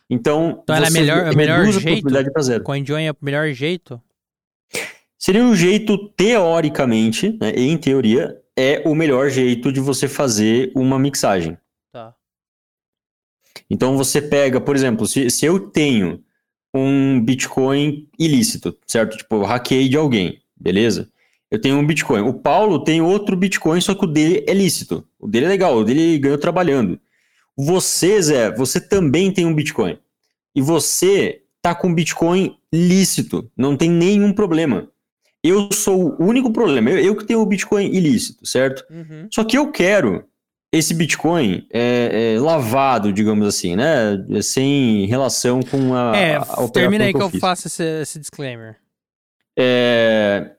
Então, 0.09 0.59
Então 0.63 0.75
ela 0.75 0.87
é 0.87 0.89
melhor- 0.89 1.27
é 1.27 1.35
melhor 1.35 1.65
jeito? 1.71 2.09
CoinJoin 2.63 3.05
é 3.05 3.11
o 3.11 3.15
melhor 3.21 3.49
jeito? 3.51 4.01
Seria 5.17 5.43
um 5.43 5.55
jeito, 5.55 6.09
teoricamente, 6.17 7.37
né, 7.39 7.51
em 7.55 7.77
teoria, 7.77 8.37
é 8.57 8.81
o 8.85 8.95
melhor 8.95 9.29
jeito 9.29 9.71
de 9.71 9.79
você 9.79 10.07
fazer 10.07 10.71
uma 10.75 10.97
mixagem. 10.99 11.57
Tá. 11.91 12.13
Então 13.69 13.95
você 13.95 14.21
pega, 14.21 14.59
por 14.59 14.75
exemplo, 14.75 15.05
se, 15.05 15.29
se 15.29 15.45
eu 15.45 15.59
tenho 15.59 16.23
um 16.73 17.21
Bitcoin 17.23 18.07
ilícito, 18.17 18.77
certo? 18.87 19.17
Tipo, 19.17 19.35
eu 19.35 19.43
hackei 19.45 19.87
de 19.87 19.95
alguém, 19.97 20.41
beleza? 20.59 21.09
Eu 21.51 21.59
tenho 21.59 21.77
um 21.77 21.85
Bitcoin. 21.85 22.21
O 22.21 22.33
Paulo 22.33 22.81
tem 22.83 23.01
outro 23.01 23.35
Bitcoin, 23.35 23.81
só 23.81 23.93
que 23.93 24.05
o 24.05 24.07
dele 24.07 24.43
é 24.47 24.53
lícito. 24.53 25.05
O 25.19 25.27
dele 25.27 25.45
é 25.45 25.49
legal, 25.49 25.75
o 25.75 25.83
dele 25.83 26.17
ganhou 26.17 26.37
trabalhando. 26.37 26.97
Você, 27.57 28.21
Zé, 28.21 28.55
você 28.55 28.79
também 28.79 29.31
tem 29.31 29.45
um 29.45 29.53
Bitcoin. 29.53 29.97
E 30.55 30.61
você 30.61 31.41
tá 31.61 31.75
com 31.75 31.93
Bitcoin 31.93 32.57
lícito, 32.73 33.51
não 33.55 33.75
tem 33.75 33.91
nenhum 33.91 34.31
problema. 34.33 34.87
Eu 35.43 35.69
sou 35.71 36.15
o 36.17 36.23
único 36.23 36.51
problema, 36.51 36.89
eu, 36.89 36.99
eu 36.99 37.15
que 37.15 37.25
tenho 37.25 37.41
o 37.41 37.45
Bitcoin 37.45 37.87
ilícito, 37.87 38.45
certo? 38.45 38.85
Só 39.29 39.43
que 39.43 39.57
eu 39.57 39.71
quero 39.71 40.23
esse 40.71 40.93
Bitcoin 40.93 41.67
é, 41.71 42.35
é 42.35 42.39
lavado, 42.39 43.11
digamos 43.11 43.45
assim, 43.45 43.75
né? 43.75 44.23
Sem 44.41 45.05
relação 45.05 45.61
com 45.61 45.93
a, 45.93 46.15
é, 46.15 46.35
a 46.35 46.41
operação 46.41 46.69
termina 46.69 47.03
aí 47.05 47.13
que 47.13 47.21
eu 47.21 47.29
eu 47.33 47.39
faço 47.39 47.67
esse, 47.67 47.83
esse 48.01 48.19
disclaimer. 48.19 48.77
É, 49.57 50.51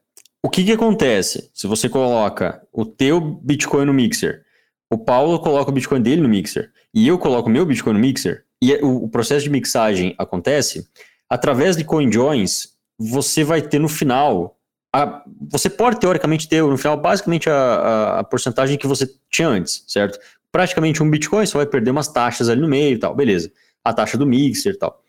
o 0.43 0.51
que 0.51 0.65
que 0.65 0.73
acontece 0.73 1.51
se 1.55 1.67
você 1.67 1.89
coloca 1.89 2.63
o 2.73 2.85
teu 2.85 3.21
Bitcoin 3.21 3.85
no 3.87 3.95
Mixer, 3.95 4.43
o 4.91 4.99
Paulo 4.99 5.39
coloca 5.41 5.71
o 5.71 5.75
Bitcoin 5.75 6.03
dele 6.03 6.21
no 6.21 6.29
Mixer 6.29 6.71
e 6.93 7.07
eu 7.09 7.19
coloco 7.19 7.49
o 7.49 7.53
meu 7.53 7.65
Bitcoin 7.65 7.95
no 7.95 7.99
Mixer 7.99 8.45
e 8.61 8.75
o, 8.77 9.05
o 9.05 9.09
processo 9.09 9.45
de 9.45 9.51
mixagem 9.51 10.15
acontece 10.19 10.87
através 11.29 11.77
de 11.77 11.85
CoinJoins, 11.85 12.69
você 12.99 13.43
vai 13.43 13.63
ter 13.63 13.79
no 13.79 13.89
final 13.89 14.57
a- 14.95 15.23
você 15.51 15.71
pode 15.71 15.99
teoricamente 15.99 16.47
ter 16.49 16.63
no 16.63 16.77
final 16.77 16.97
basicamente 17.01 17.49
a, 17.49 17.55
a- 17.55 18.19
a 18.21 18.25
porcentagem 18.25 18.77
que 18.77 18.87
você 18.87 19.09
tinha 19.31 19.49
antes, 19.49 19.85
certo? 19.89 20.19
Praticamente 20.51 21.03
um 21.03 21.09
Bitcoin, 21.11 21.47
você 21.47 21.57
vai 21.57 21.65
perder 21.67 21.91
umas 21.91 22.09
taxas 22.09 22.49
ali 22.51 22.61
no 22.61 22.69
meio 22.69 22.95
e 22.97 22.99
tal, 22.99 23.15
beleza. 23.15 23.51
A 23.83 23.93
taxa 23.95 24.19
do 24.19 24.27
Mixer 24.27 24.75
e 24.75 24.79
tal. 24.79 25.01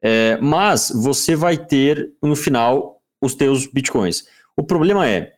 É, 0.00 0.38
mas 0.40 0.90
você 0.94 1.36
vai 1.36 1.58
ter 1.58 2.10
no 2.22 2.34
final 2.34 3.02
os 3.20 3.34
teus 3.34 3.66
Bitcoins. 3.66 4.24
O 4.58 4.62
problema 4.64 5.08
é, 5.08 5.34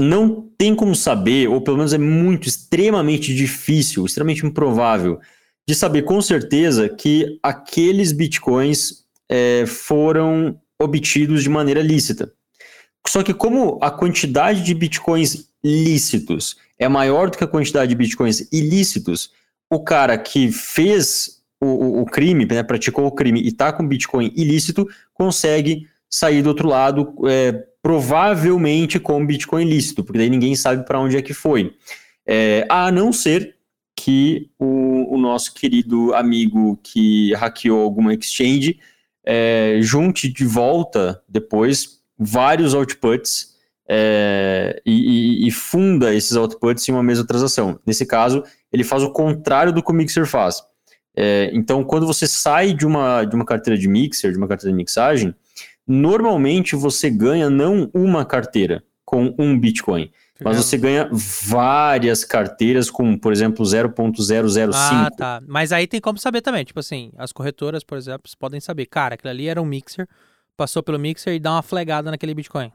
não 0.00 0.48
tem 0.56 0.74
como 0.74 0.94
saber, 0.94 1.48
ou 1.48 1.60
pelo 1.60 1.76
menos 1.76 1.92
é 1.92 1.98
muito, 1.98 2.48
extremamente 2.48 3.34
difícil, 3.34 4.06
extremamente 4.06 4.46
improvável, 4.46 5.20
de 5.68 5.74
saber 5.74 6.02
com 6.02 6.22
certeza 6.22 6.88
que 6.88 7.38
aqueles 7.42 8.12
Bitcoins 8.12 9.04
é, 9.28 9.66
foram 9.66 10.58
obtidos 10.80 11.42
de 11.42 11.48
maneira 11.48 11.82
lícita. 11.82 12.32
Só 13.06 13.22
que 13.22 13.34
como 13.34 13.78
a 13.82 13.90
quantidade 13.90 14.62
de 14.62 14.74
bitcoins 14.74 15.48
lícitos 15.64 16.56
é 16.78 16.88
maior 16.88 17.30
do 17.30 17.38
que 17.38 17.44
a 17.44 17.48
quantidade 17.48 17.88
de 17.90 17.94
bitcoins 17.94 18.48
ilícitos, 18.52 19.30
o 19.70 19.82
cara 19.82 20.18
que 20.18 20.50
fez 20.50 21.40
o, 21.60 22.02
o- 22.02 22.06
crime, 22.06 22.44
né, 22.46 22.62
praticou 22.62 23.06
o 23.06 23.12
crime 23.12 23.40
e 23.40 23.48
está 23.48 23.72
com 23.72 23.86
bitcoin 23.86 24.32
ilícito, 24.36 24.86
consegue 25.14 25.86
sair 26.10 26.42
do 26.42 26.48
outro 26.48 26.68
lado, 26.68 27.14
é, 27.28 27.64
provavelmente 27.86 28.98
com 28.98 29.24
bitcoin 29.24 29.64
lícito, 29.64 30.02
porque 30.02 30.18
daí 30.18 30.28
ninguém 30.28 30.56
sabe 30.56 30.84
para 30.84 30.98
onde 30.98 31.16
é 31.16 31.22
que 31.22 31.32
foi. 31.32 31.72
É, 32.26 32.66
a 32.68 32.90
não 32.90 33.12
ser 33.12 33.54
que 33.94 34.50
o, 34.58 35.14
o 35.14 35.16
nosso 35.16 35.54
querido 35.54 36.12
amigo 36.12 36.80
que 36.82 37.32
hackeou 37.34 37.80
alguma 37.80 38.12
exchange 38.12 38.80
é, 39.24 39.78
junte 39.80 40.28
de 40.28 40.44
volta 40.44 41.22
depois 41.28 42.00
vários 42.18 42.74
outputs 42.74 43.54
é, 43.88 44.82
e, 44.84 45.46
e- 45.46 45.50
funda 45.52 46.12
esses 46.12 46.34
outputs 46.34 46.88
em 46.88 46.92
uma 46.92 47.04
mesma 47.04 47.24
transação. 47.24 47.78
Nesse 47.86 48.04
caso, 48.04 48.42
ele 48.72 48.82
faz 48.82 49.04
o 49.04 49.12
contrário 49.12 49.72
do 49.72 49.80
que 49.80 49.92
o 49.92 49.94
Mixer 49.94 50.26
faz. 50.26 50.60
É, 51.16 51.50
então, 51.52 51.84
quando 51.84 52.04
você 52.04 52.26
sai 52.26 52.72
de 52.72 52.84
uma, 52.84 53.24
de 53.24 53.36
uma 53.36 53.44
carteira 53.44 53.78
de 53.78 53.86
Mixer, 53.86 54.32
de 54.32 54.38
uma 54.38 54.48
carteira 54.48 54.72
de 54.72 54.76
mixagem, 54.76 55.32
normalmente 55.86 56.74
você 56.74 57.08
ganha 57.10 57.48
não 57.48 57.90
uma 57.94 58.24
carteira 58.24 58.82
com 59.04 59.34
um 59.38 59.58
Bitcoin, 59.58 60.10
mas 60.42 60.58
você 60.58 60.76
ganha 60.76 61.08
várias 61.12 62.24
carteiras 62.24 62.90
com, 62.90 63.16
por 63.16 63.32
exemplo, 63.32 63.64
0.005. 63.64 64.70
Ah, 64.74 65.10
tá. 65.10 65.42
Mas 65.46 65.72
aí 65.72 65.86
tem 65.86 66.00
como 66.00 66.18
saber 66.18 66.42
também. 66.42 66.64
Tipo 66.64 66.80
assim, 66.80 67.10
as 67.16 67.32
corretoras, 67.32 67.82
por 67.82 67.96
exemplo, 67.96 68.30
podem 68.38 68.60
saber. 68.60 68.86
Cara, 68.86 69.14
aquilo 69.14 69.30
ali 69.30 69.48
era 69.48 69.62
um 69.62 69.64
mixer, 69.64 70.06
passou 70.56 70.82
pelo 70.82 70.98
mixer 70.98 71.34
e 71.34 71.38
dá 71.38 71.52
uma 71.52 71.62
flegada 71.62 72.10
naquele 72.10 72.34
Bitcoin. 72.34 72.70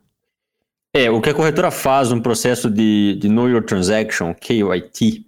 É, 0.94 1.10
o 1.10 1.22
que 1.22 1.30
a 1.30 1.34
corretora 1.34 1.72
faz 1.72 2.10
no 2.10 2.22
processo 2.22 2.70
de, 2.70 3.16
de 3.20 3.30
Know 3.30 3.48
Your 3.48 3.64
Transaction, 3.64 4.34
KYT, 4.34 5.26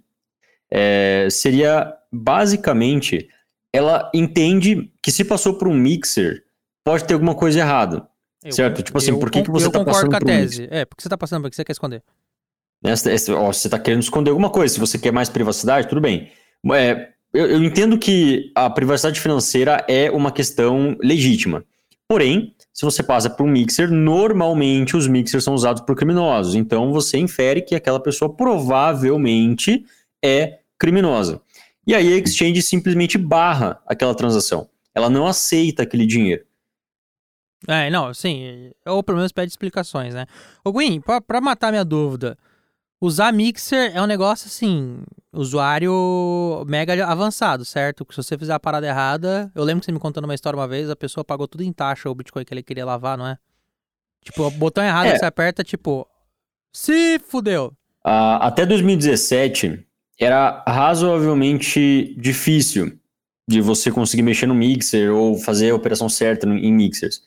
é, 0.70 1.28
seria 1.30 1.94
basicamente 2.12 3.28
ela 3.72 4.10
entende 4.14 4.88
que 5.02 5.10
se 5.10 5.24
passou 5.24 5.54
por 5.54 5.66
um 5.66 5.74
mixer, 5.74 6.43
pode 6.84 7.04
ter 7.04 7.14
alguma 7.14 7.34
coisa 7.34 7.58
errada. 7.60 8.06
Eu- 8.44 8.52
Certo, 8.52 8.82
tipo 8.82 8.98
assim, 8.98 9.10
eu 9.12 9.18
por 9.18 9.30
que 9.30 9.42
que 9.42 9.50
você 9.50 9.66
eu 9.66 9.72
tá 9.72 9.82
passando 9.84 10.10
com 10.10 10.16
a 10.16 10.20
por 10.20 10.26
tese. 10.26 10.68
É, 10.70 10.84
por 10.84 10.96
que 10.96 11.02
você 11.02 11.08
tá 11.08 11.16
passando? 11.16 11.42
Por 11.42 11.50
que 11.50 11.56
você 11.56 11.64
quer 11.64 11.72
esconder? 11.72 12.02
Essa- 12.84 13.10
essa- 13.10 13.34
ó, 13.34 13.50
você 13.52 13.66
está 13.68 13.78
querendo 13.78 14.02
esconder 14.02 14.30
alguma 14.30 14.50
coisa. 14.50 14.74
Se 14.74 14.78
você 14.80 14.98
quer 14.98 15.10
mais 15.12 15.30
privacidade, 15.30 15.88
tudo 15.88 16.00
bem. 16.02 16.30
É, 16.74 17.08
eu, 17.32 17.46
eu 17.46 17.64
entendo 17.64 17.98
que 17.98 18.52
a 18.54 18.68
privacidade 18.68 19.18
financeira 19.18 19.82
é 19.88 20.10
uma 20.10 20.30
questão 20.30 20.94
legítima. 21.02 21.64
Porém, 22.06 22.54
se 22.70 22.84
você 22.84 23.02
passa 23.02 23.30
por 23.30 23.46
um 23.46 23.50
mixer, 23.50 23.90
normalmente 23.90 24.94
os 24.94 25.08
mixers 25.08 25.42
são 25.42 25.54
usados 25.54 25.80
por 25.82 25.96
criminosos. 25.96 26.54
Então 26.54 26.92
você 26.92 27.16
infere 27.16 27.62
que 27.62 27.74
aquela 27.74 27.98
pessoa 27.98 28.30
provavelmente 28.36 29.84
é 30.22 30.58
criminosa. 30.78 31.40
E 31.86 31.94
aí 31.94 32.12
a 32.12 32.16
exchange 32.18 32.60
simplesmente 32.60 33.16
barra 33.16 33.80
aquela 33.86 34.14
transação. 34.14 34.68
Ela 34.94 35.08
não 35.08 35.26
aceita 35.26 35.82
aquele 35.82 36.06
dinheiro. 36.06 36.44
É, 37.66 37.88
não, 37.90 38.12
sim. 38.12 38.70
Ou 38.86 39.02
pelo 39.02 39.18
menos 39.18 39.32
pede 39.32 39.50
explicações, 39.50 40.14
né? 40.14 40.26
Ô, 40.64 40.70
Gwen, 40.72 41.00
pra, 41.00 41.20
pra 41.20 41.40
matar 41.40 41.70
minha 41.70 41.84
dúvida, 41.84 42.36
usar 43.00 43.32
mixer 43.32 43.92
é 43.94 44.02
um 44.02 44.06
negócio 44.06 44.46
assim, 44.48 44.98
usuário 45.32 46.64
mega 46.66 47.06
avançado, 47.06 47.64
certo? 47.64 48.04
Que 48.04 48.14
se 48.14 48.22
você 48.22 48.36
fizer 48.36 48.52
a 48.52 48.60
parada 48.60 48.86
errada, 48.86 49.50
eu 49.54 49.64
lembro 49.64 49.80
que 49.80 49.86
você 49.86 49.92
me 49.92 49.98
contando 49.98 50.24
uma 50.24 50.34
história 50.34 50.58
uma 50.58 50.68
vez, 50.68 50.90
a 50.90 50.96
pessoa 50.96 51.24
pagou 51.24 51.48
tudo 51.48 51.62
em 51.62 51.72
taxa 51.72 52.10
o 52.10 52.14
Bitcoin 52.14 52.44
que 52.44 52.52
ele 52.52 52.62
queria 52.62 52.84
lavar, 52.84 53.16
não 53.16 53.26
é? 53.26 53.38
Tipo, 54.22 54.44
o 54.46 54.50
botão 54.50 54.82
errado 54.84 55.06
É. 55.06 55.12
que 55.12 55.18
você 55.18 55.24
aperta, 55.26 55.62
tipo, 55.64 56.06
se 56.72 57.18
fudeu. 57.18 57.72
Ah, 58.02 58.46
até 58.46 58.66
2017 58.66 59.86
era 60.20 60.62
razoavelmente 60.66 62.14
difícil 62.18 62.98
de 63.48 63.60
você 63.60 63.90
conseguir 63.90 64.22
mexer 64.22 64.46
no 64.46 64.54
mixer 64.54 65.12
ou 65.12 65.38
fazer 65.38 65.70
a 65.70 65.74
operação 65.74 66.08
certa 66.08 66.46
em 66.46 66.72
mixers. 66.72 67.22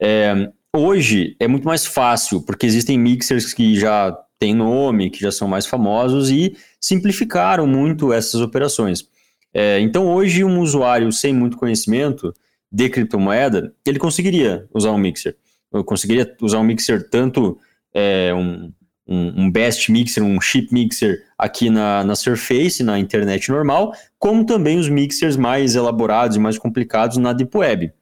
É, 0.00 0.50
hoje 0.74 1.36
é 1.38 1.46
muito 1.46 1.64
mais 1.64 1.84
fácil, 1.84 2.40
porque 2.42 2.66
existem 2.66 2.98
mixers 2.98 3.52
que 3.52 3.78
já 3.78 4.16
têm 4.38 4.54
nome, 4.54 5.10
que 5.10 5.20
já 5.20 5.30
são 5.30 5.46
mais 5.46 5.66
famosos 5.66 6.30
e 6.30 6.56
simplificaram 6.80 7.66
muito 7.66 8.12
essas 8.12 8.40
operações. 8.40 9.06
É, 9.52 9.78
então 9.80 10.06
hoje 10.06 10.42
um 10.44 10.60
usuário 10.60 11.12
sem 11.12 11.34
muito 11.34 11.56
conhecimento 11.56 12.32
de 12.72 12.88
criptomoeda, 12.88 13.74
ele 13.84 13.98
conseguiria 13.98 14.66
usar 14.72 14.92
um 14.92 14.98
mixer. 14.98 15.36
Eu 15.72 15.84
conseguiria 15.84 16.34
usar 16.40 16.58
um 16.58 16.64
mixer 16.64 17.08
tanto 17.10 17.58
é, 17.92 18.32
um, 18.32 18.72
um, 19.06 19.42
um 19.42 19.50
best 19.50 19.90
mixer, 19.90 20.22
um 20.22 20.40
chip 20.40 20.72
mixer 20.72 21.24
aqui 21.36 21.68
na, 21.68 22.04
na 22.04 22.14
Surface, 22.14 22.82
na 22.82 22.98
internet 22.98 23.50
normal, 23.50 23.92
como 24.18 24.46
também 24.46 24.78
os 24.78 24.88
mixers 24.88 25.36
mais 25.36 25.74
elaborados 25.74 26.36
e 26.36 26.40
mais 26.40 26.56
complicados 26.56 27.16
na 27.16 27.32
Deep 27.32 27.56
Web. 27.56 27.92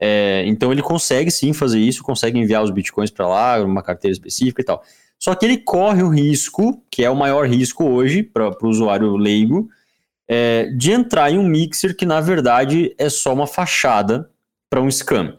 É, 0.00 0.42
então 0.46 0.72
ele 0.72 0.80
consegue 0.82 1.30
sim 1.30 1.52
fazer 1.52 1.78
isso, 1.78 2.02
consegue 2.02 2.38
enviar 2.38 2.62
os 2.62 2.70
bitcoins 2.70 3.10
para 3.10 3.28
lá, 3.28 3.62
uma 3.62 3.82
carteira 3.82 4.12
específica 4.12 4.62
e 4.62 4.64
tal. 4.64 4.82
Só 5.18 5.34
que 5.34 5.44
ele 5.44 5.58
corre 5.58 6.02
o 6.02 6.08
risco, 6.08 6.82
que 6.90 7.04
é 7.04 7.10
o 7.10 7.14
maior 7.16 7.46
risco 7.46 7.84
hoje 7.84 8.22
para 8.22 8.48
o 8.48 8.68
usuário 8.68 9.14
leigo, 9.16 9.68
é, 10.26 10.66
de 10.76 10.92
entrar 10.92 11.30
em 11.30 11.38
um 11.38 11.46
mixer 11.46 11.94
que 11.94 12.06
na 12.06 12.20
verdade 12.20 12.94
é 12.96 13.10
só 13.10 13.34
uma 13.34 13.46
fachada 13.46 14.30
para 14.70 14.80
um 14.80 14.90
scam. 14.90 15.36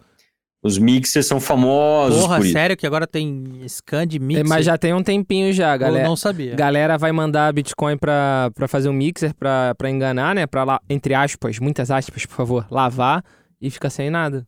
Os 0.63 0.77
mixers 0.77 1.25
são 1.25 1.39
famosos 1.39 2.21
Porra, 2.21 2.37
por 2.37 2.43
isso. 2.45 2.53
sério 2.53 2.77
que 2.77 2.85
agora 2.85 3.07
tem 3.07 3.63
scan 3.67 4.05
de 4.05 4.19
mixer? 4.19 4.45
É, 4.45 4.47
Mas 4.47 4.63
já 4.63 4.77
tem 4.77 4.93
um 4.93 5.01
tempinho 5.01 5.51
já, 5.51 5.73
Eu 5.73 5.79
galera. 5.79 6.07
não 6.07 6.15
sabia. 6.15 6.53
Galera 6.55 6.99
vai 6.99 7.11
mandar 7.11 7.51
Bitcoin 7.51 7.97
pra, 7.97 8.51
pra 8.53 8.67
fazer 8.67 8.87
um 8.87 8.93
mixer 8.93 9.33
pra, 9.33 9.73
pra 9.75 9.89
enganar, 9.89 10.35
né? 10.35 10.45
Pra, 10.45 10.63
lá, 10.63 10.79
entre 10.87 11.15
aspas, 11.15 11.57
muitas 11.57 11.89
aspas, 11.89 12.27
por 12.27 12.35
favor, 12.35 12.67
lavar 12.69 13.23
e 13.59 13.71
fica 13.71 13.89
sem 13.89 14.11
nada. 14.11 14.45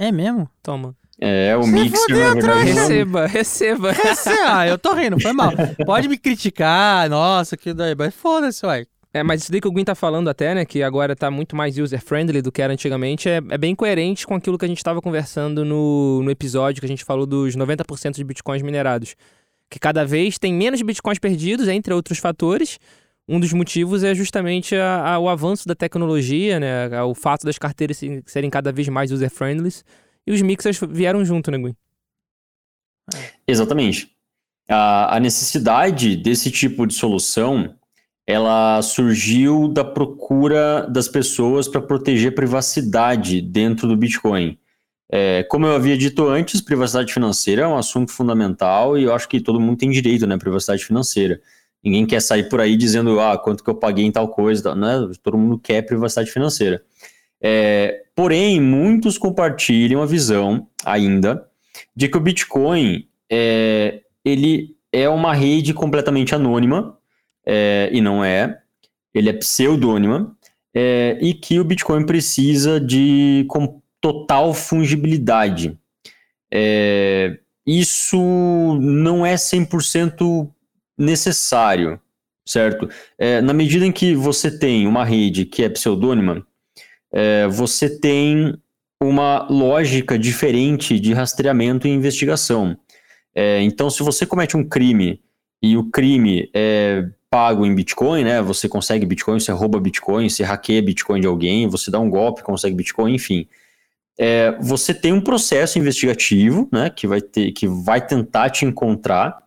É 0.00 0.10
mesmo? 0.10 0.48
Toma. 0.62 0.94
É, 1.20 1.54
o 1.54 1.66
mixer 1.66 1.98
fudeu, 2.00 2.18
na 2.18 2.32
verdade 2.32 2.72
não- 2.72 2.80
Receba, 2.82 3.26
receba. 3.26 3.90
Esse, 3.90 4.30
ah, 4.46 4.66
eu 4.66 4.78
tô 4.78 4.94
rindo, 4.94 5.20
foi 5.20 5.32
mal. 5.34 5.52
Pode 5.84 6.08
me 6.08 6.16
criticar, 6.16 7.10
nossa, 7.10 7.58
que 7.58 7.74
daí, 7.74 7.94
mas 7.94 8.14
foda-se, 8.14 8.64
uai. 8.64 8.86
É, 9.12 9.22
mas 9.22 9.42
isso 9.42 9.50
daí 9.52 9.60
que 9.60 9.68
o 9.68 9.72
Gui 9.72 9.84
tá 9.84 9.94
falando 9.94 10.30
até, 10.30 10.54
né? 10.54 10.64
Que 10.64 10.82
agora 10.82 11.14
tá 11.14 11.30
muito 11.30 11.54
mais 11.54 11.76
user-friendly 11.76 12.40
do 12.40 12.50
que 12.50 12.62
era 12.62 12.72
antigamente, 12.72 13.28
é, 13.28 13.36
é 13.50 13.58
bem 13.58 13.74
coerente 13.74 14.26
com 14.26 14.34
aquilo 14.34 14.56
que 14.56 14.64
a 14.64 14.68
gente 14.68 14.82
tava 14.82 15.02
conversando 15.02 15.62
no, 15.64 16.22
no 16.22 16.30
episódio 16.30 16.80
que 16.80 16.86
a 16.86 16.88
gente 16.88 17.04
falou 17.04 17.26
dos 17.26 17.54
90% 17.54 18.14
de 18.14 18.24
bitcoins 18.24 18.62
minerados. 18.62 19.14
Que 19.68 19.78
cada 19.78 20.06
vez 20.06 20.38
tem 20.38 20.54
menos 20.54 20.80
bitcoins 20.80 21.18
perdidos, 21.18 21.68
entre 21.68 21.92
outros 21.92 22.18
fatores. 22.18 22.78
Um 23.32 23.38
dos 23.38 23.52
motivos 23.52 24.02
é 24.02 24.12
justamente 24.12 24.74
a- 24.74 25.14
a- 25.14 25.18
o 25.20 25.28
avanço 25.28 25.68
da 25.68 25.74
tecnologia, 25.76 26.58
né? 26.58 27.00
O 27.04 27.14
fato 27.14 27.46
das 27.46 27.56
carteiras 27.58 27.96
se- 27.96 28.22
serem 28.26 28.50
cada 28.50 28.72
vez 28.72 28.88
mais 28.88 29.12
user-friendly. 29.12 29.70
E 30.26 30.32
os 30.32 30.42
mixers 30.42 30.80
vieram 30.90 31.24
junto, 31.24 31.48
né, 31.48 31.56
Gui? 31.58 31.74
Exatamente. 33.46 34.10
A, 34.68 35.16
a 35.16 35.20
necessidade 35.20 36.16
desse 36.16 36.50
tipo 36.50 36.86
de 36.86 36.94
solução, 36.94 37.74
ela 38.26 38.82
surgiu 38.82 39.68
da 39.68 39.84
procura 39.84 40.86
das 40.88 41.08
pessoas 41.08 41.66
para 41.68 41.80
proteger 41.80 42.32
a 42.32 42.34
privacidade 42.34 43.40
dentro 43.40 43.88
do 43.88 43.96
Bitcoin. 43.96 44.58
É, 45.12 45.42
como 45.44 45.66
eu 45.66 45.74
havia 45.74 45.96
dito 45.96 46.28
antes, 46.28 46.60
privacidade 46.60 47.12
financeira 47.12 47.62
é 47.62 47.66
um 47.66 47.76
assunto 47.76 48.12
fundamental 48.12 48.96
e 48.98 49.04
eu 49.04 49.14
acho 49.14 49.28
que 49.28 49.40
todo 49.40 49.60
mundo 49.60 49.78
tem 49.78 49.90
direito 49.90 50.26
né, 50.26 50.36
à 50.36 50.38
privacidade 50.38 50.84
financeira. 50.84 51.40
Ninguém 51.82 52.06
quer 52.06 52.20
sair 52.20 52.48
por 52.48 52.60
aí 52.60 52.76
dizendo, 52.76 53.18
ah, 53.20 53.38
quanto 53.38 53.64
que 53.64 53.70
eu 53.70 53.74
paguei 53.74 54.04
em 54.04 54.12
tal 54.12 54.28
coisa, 54.28 54.74
né? 54.74 55.08
Todo 55.22 55.38
mundo 55.38 55.58
quer 55.58 55.82
privacidade 55.82 56.30
financeira. 56.30 56.82
É, 57.42 58.02
porém, 58.14 58.60
muitos 58.60 59.16
compartilham 59.16 60.02
a 60.02 60.06
visão 60.06 60.66
ainda 60.84 61.46
de 61.96 62.08
que 62.08 62.16
o 62.16 62.20
Bitcoin 62.20 63.06
é, 63.30 64.00
ele 64.24 64.76
é 64.92 65.08
uma 65.08 65.32
rede 65.32 65.72
completamente 65.72 66.34
anônima, 66.34 66.98
é, 67.46 67.88
e 67.92 68.00
não 68.00 68.24
é, 68.24 68.60
ele 69.14 69.30
é 69.30 69.32
pseudônima, 69.32 70.36
é, 70.74 71.18
e 71.20 71.32
que 71.32 71.58
o 71.58 71.64
Bitcoin 71.64 72.04
precisa 72.04 72.80
de 72.80 73.44
com 73.48 73.80
total 74.00 74.52
fungibilidade. 74.52 75.78
É, 76.52 77.38
isso 77.66 78.18
não 78.80 79.24
é 79.24 79.34
100% 79.34 80.50
necessário, 81.00 81.98
certo? 82.46 82.88
É, 83.18 83.40
na 83.40 83.54
medida 83.54 83.86
em 83.86 83.92
que 83.92 84.14
você 84.14 84.56
tem 84.56 84.86
uma 84.86 85.04
rede 85.04 85.46
que 85.46 85.64
é 85.64 85.68
pseudônima, 85.68 86.46
é, 87.10 87.48
você 87.48 87.98
tem 87.98 88.54
uma 89.02 89.46
lógica 89.48 90.18
diferente 90.18 91.00
de 91.00 91.14
rastreamento 91.14 91.88
e 91.88 91.90
investigação. 91.90 92.76
É, 93.34 93.62
então, 93.62 93.88
se 93.88 94.02
você 94.02 94.26
comete 94.26 94.56
um 94.56 94.68
crime 94.68 95.22
e 95.62 95.76
o 95.76 95.90
crime 95.90 96.50
é 96.54 97.08
pago 97.30 97.64
em 97.64 97.74
Bitcoin, 97.74 98.24
né? 98.24 98.42
Você 98.42 98.68
consegue 98.68 99.06
Bitcoin, 99.06 99.38
você 99.38 99.52
rouba 99.52 99.80
Bitcoin, 99.80 100.28
você 100.28 100.42
hackeia 100.42 100.82
Bitcoin 100.82 101.20
de 101.20 101.28
alguém, 101.28 101.68
você 101.68 101.90
dá 101.90 102.00
um 102.00 102.10
golpe, 102.10 102.42
consegue 102.42 102.74
Bitcoin, 102.74 103.14
enfim. 103.14 103.46
É, 104.18 104.52
você 104.60 104.92
tem 104.92 105.12
um 105.12 105.20
processo 105.20 105.78
investigativo, 105.78 106.68
né? 106.72 106.90
Que 106.90 107.06
vai 107.06 107.20
ter, 107.20 107.52
que 107.52 107.68
vai 107.68 108.04
tentar 108.04 108.50
te 108.50 108.66
encontrar 108.66 109.38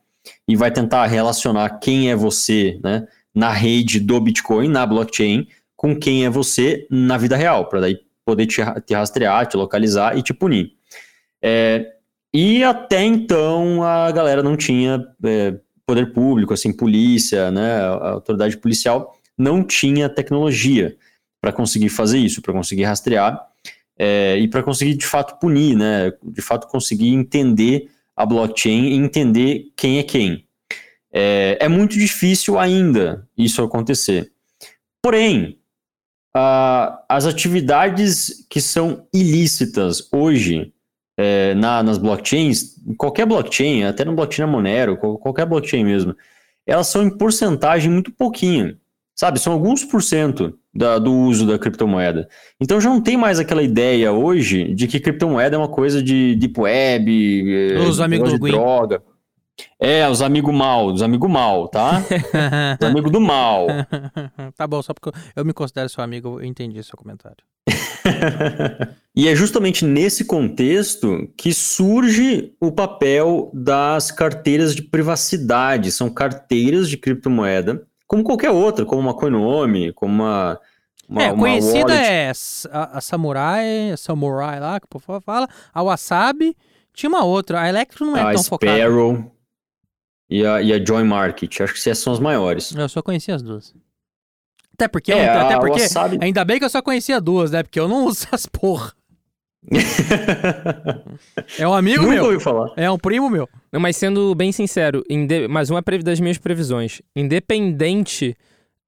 e 0.48 0.56
vai 0.56 0.72
tentar 0.72 1.06
relacionar 1.08 1.80
quem 1.80 2.10
é 2.10 2.16
você, 2.16 2.80
né? 2.84 3.08
Na 3.34 3.52
rede 3.52 4.00
do 4.00 4.20
Bitcoin, 4.20 4.68
na 4.68 4.86
blockchain, 4.86 5.48
com 5.76 5.98
quem 5.98 6.26
é 6.26 6.30
você 6.30 6.88
na 6.90 7.18
vida 7.18 7.36
real, 7.36 7.68
para 7.68 7.82
daí 7.82 8.00
poder 8.26 8.46
te, 8.46 8.62
te, 8.86 8.94
rastrear, 8.94 9.48
te 9.48 9.58
localizar 9.58 10.18
e 10.18 10.22
te 10.22 10.34
punir. 10.34 10.74
É, 11.42 11.94
e 12.34 12.64
até 12.64 13.04
então 13.04 13.84
a 13.84 14.10
galera 14.12 14.42
não 14.42 14.56
tinha 14.56 15.06
é, 15.26 15.60
poder 15.86 16.14
público, 16.14 16.54
assim, 16.54 16.72
polícia, 16.72 17.52
né, 17.52 17.82
a 17.82 18.10
autoridade 18.12 18.58
policial 18.58 19.18
não 19.38 19.64
tinha 19.64 20.08
tecnologia 20.08 20.96
para 21.42 21.52
conseguir 21.52 21.90
fazer 21.90 22.20
isso, 22.20 22.42
para 22.42 22.54
conseguir 22.54 22.84
rastrear 22.84 23.40
é, 23.98 24.38
e 24.38 24.48
para 24.48 24.64
conseguir 24.64 24.96
de 24.96 25.06
fato 25.06 25.38
punir, 25.40 25.76
né, 25.76 26.12
de 26.24 26.42
fato 26.42 26.68
conseguir 26.68 27.10
entender 27.10 27.90
a 28.16 28.26
blockchain 28.26 28.90
e 28.90 28.94
entender 28.96 29.72
quem 29.76 30.00
é 30.00 30.04
quem. 30.04 30.48
É, 31.12 31.58
é 31.60 31.68
muito 31.68 31.94
difícil 31.94 32.58
ainda 32.58 33.28
isso 33.38 33.62
acontecer. 33.62 34.32
Porém, 35.02 35.60
as 37.08 37.26
atividades 37.26 38.46
que 38.50 38.60
são 38.60 39.08
ilícitas 39.14 40.08
hoje 40.12 40.74
é, 41.18 41.54
na, 41.54 41.84
nas 41.84 41.98
blockchains, 41.98 42.76
qualquer 42.98 43.26
blockchain, 43.26 43.84
até 43.84 44.04
no 44.04 44.16
blockchain 44.16 44.48
Monero, 44.48 44.98
qualquer 44.98 45.46
blockchain 45.46 45.84
mesmo, 45.84 46.16
elas 46.66 46.88
são 46.88 47.04
em 47.04 47.16
porcentagem 47.16 47.92
muito 47.92 48.12
pouquinho, 48.12 48.78
sabe? 49.24 49.40
São 49.40 49.54
alguns 49.54 49.86
por 49.86 50.04
cento 50.04 50.54
da, 50.76 51.00
do 51.00 51.14
uso 51.14 51.48
da 51.48 51.58
criptomoeda. 51.58 52.28
Então 52.60 52.82
já 52.82 52.90
não 52.90 53.00
tem 53.00 53.16
mais 53.16 53.40
aquela 53.40 53.64
ideia 53.64 54.12
hoje 54.12 54.74
de 54.74 54.86
que 54.86 55.00
criptomoeda 55.00 55.56
é 55.56 55.60
uma 55.60 55.70
coisa 55.70 56.04
de 56.04 56.36
deep 56.36 56.60
web, 56.60 57.78
os 57.88 58.00
é, 58.00 58.04
amigos 58.04 58.34
de 58.34 58.38
do 58.38 58.48
droga. 58.48 59.02
É, 59.80 60.10
os 60.10 60.22
amigos 60.22 60.54
mal, 60.54 60.88
os 60.88 61.02
amigos 61.02 61.30
mal, 61.30 61.70
tá? 61.70 62.04
os 62.82 62.86
amigos 62.86 63.12
do 63.14 63.22
mal. 63.22 63.68
tá 64.58 64.68
bom, 64.68 64.82
só 64.82 64.94
porque 64.94 65.18
eu 65.34 65.46
me 65.46 65.54
considero 65.54 65.88
seu 65.88 66.04
amigo, 66.04 66.42
eu 66.42 66.46
entendi 66.46 66.84
seu 66.84 66.98
comentário. 66.98 67.38
e 69.16 69.30
é 69.30 69.36
justamente 69.36 69.86
nesse 69.86 70.26
contexto 70.26 71.30
que 71.38 71.54
surge 71.54 72.52
o 72.60 72.74
papel 72.74 73.50
das 73.54 74.12
carteiras 74.12 74.76
de 74.76 74.82
privacidade. 74.82 75.94
São 75.94 76.10
carteiras 76.10 76.90
de 76.90 76.98
criptomoeda, 76.98 77.88
como 78.08 78.24
qualquer 78.24 78.52
outra, 78.52 78.86
como 78.86 79.02
uma 79.02 79.14
Coinome, 79.14 79.92
como 79.94 80.14
uma. 80.24 80.60
uma 81.08 81.24
é, 81.24 81.32
uma 81.32 81.38
conhecida 81.44 81.80
wallet. 81.94 82.08
é 82.08 82.32
a, 82.72 82.98
a 82.98 83.02
Samurai, 83.02 83.92
a 83.92 83.98
Samurai 83.98 84.60
lá, 84.60 84.80
que 84.80 84.86
o 84.86 84.90
povo 84.90 85.22
fala, 85.22 85.48
a 85.74 85.82
Wasabi. 85.84 86.56
Tinha 86.94 87.10
uma 87.10 87.24
outra, 87.26 87.62
a 87.62 87.68
Electro 87.70 88.06
não 88.06 88.16
é 88.16 88.22
a 88.22 88.34
tão 88.34 88.44
focada. 88.44 88.78
Sparrow 88.78 89.32
e 90.30 90.46
a, 90.46 90.62
e 90.62 90.72
a 90.74 90.84
Join 90.86 91.06
Market. 91.06 91.62
Acho 91.62 91.74
que 91.74 91.80
essas 91.80 91.98
são 92.00 92.14
as 92.14 92.20
maiores. 92.20 92.72
Eu 92.76 92.88
só 92.88 93.02
conhecia 93.02 93.34
as 93.36 93.42
duas. 93.42 93.74
Até 94.76 94.88
porque, 94.88 95.12
É, 95.12 95.26
eu- 95.36 95.40
até 95.42 95.60
porque 95.60 95.82
Wasabi- 95.82 96.20
ainda 96.22 96.46
bem 96.46 96.60
que 96.60 96.66
eu 96.66 96.70
só 96.70 96.82
conhecia 96.82 97.20
duas, 97.20 97.50
né? 97.52 97.64
Porque 97.64 97.80
eu 97.80 97.88
não 97.88 98.06
uso 98.08 98.26
essas 98.28 98.46
porra. 98.46 98.94
É 101.58 101.68
um 101.68 101.74
amigo 101.74 102.02
Nunca 102.04 102.14
meu. 102.16 102.26
ouvi 102.26 102.40
falar. 102.40 102.72
É 102.76 102.90
um 102.90 102.98
primo 102.98 103.30
meu. 103.30 103.48
Não, 103.72 103.80
mas 103.80 103.96
sendo 103.98 104.34
bem 104.36 104.52
sincero, 104.52 105.04
mais 105.50 105.70
uma 105.70 105.82
previ- 105.82 106.04
das 106.04 106.20
minhas 106.20 106.38
previsões. 106.38 107.02
Independente 107.16 108.36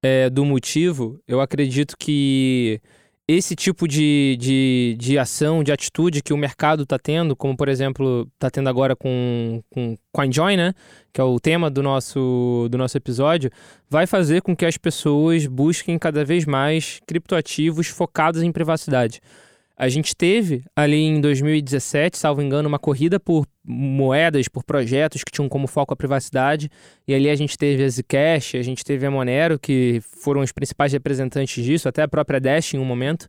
é, 0.02 0.28
do 0.30 0.44
motivo, 0.44 1.18
eu 1.26 1.40
acredito 1.40 1.96
que 1.98 2.80
esse 3.28 3.56
tipo 3.56 3.88
de, 3.88 4.36
de, 4.38 4.96
de 5.00 5.18
ação, 5.18 5.64
de 5.64 5.72
atitude 5.72 6.22
que 6.22 6.32
o 6.32 6.36
mercado 6.36 6.84
está 6.84 6.96
tendo, 6.96 7.34
como 7.34 7.56
por 7.56 7.68
exemplo, 7.68 8.28
está 8.34 8.48
tendo 8.48 8.68
agora 8.68 8.94
com, 8.94 9.60
com 9.68 9.96
CoinJoin, 10.12 10.56
né? 10.56 10.72
Que 11.12 11.20
é 11.20 11.24
o 11.24 11.40
tema 11.40 11.68
do 11.68 11.82
nosso, 11.82 12.68
do 12.70 12.78
nosso 12.78 12.96
episódio, 12.96 13.50
vai 13.90 14.06
fazer 14.06 14.42
com 14.42 14.54
que 14.54 14.64
as 14.64 14.76
pessoas 14.76 15.46
busquem 15.46 15.98
cada 15.98 16.24
vez 16.24 16.44
mais 16.44 17.00
criptoativos 17.06 17.88
focados 17.88 18.42
em 18.42 18.52
privacidade. 18.52 19.20
A 19.76 19.88
gente 19.88 20.16
teve 20.16 20.64
ali 20.74 21.02
em 21.02 21.20
2017, 21.20 22.16
salvo 22.16 22.40
engano, 22.40 22.66
uma 22.66 22.78
corrida 22.78 23.20
por 23.20 23.46
moedas, 23.62 24.48
por 24.48 24.64
projetos 24.64 25.22
que 25.22 25.30
tinham 25.30 25.48
como 25.48 25.66
foco 25.66 25.92
a 25.92 25.96
privacidade. 25.96 26.70
E 27.06 27.14
ali 27.14 27.28
a 27.28 27.34
gente 27.34 27.58
teve 27.58 27.84
a 27.84 27.88
Zcash, 27.88 28.54
a 28.54 28.62
gente 28.62 28.82
teve 28.82 29.04
a 29.04 29.10
Monero, 29.10 29.58
que 29.58 30.00
foram 30.00 30.40
os 30.40 30.50
principais 30.50 30.92
representantes 30.92 31.62
disso, 31.62 31.88
até 31.88 32.02
a 32.02 32.08
própria 32.08 32.40
Dash 32.40 32.72
em 32.72 32.78
um 32.78 32.84
momento. 32.84 33.28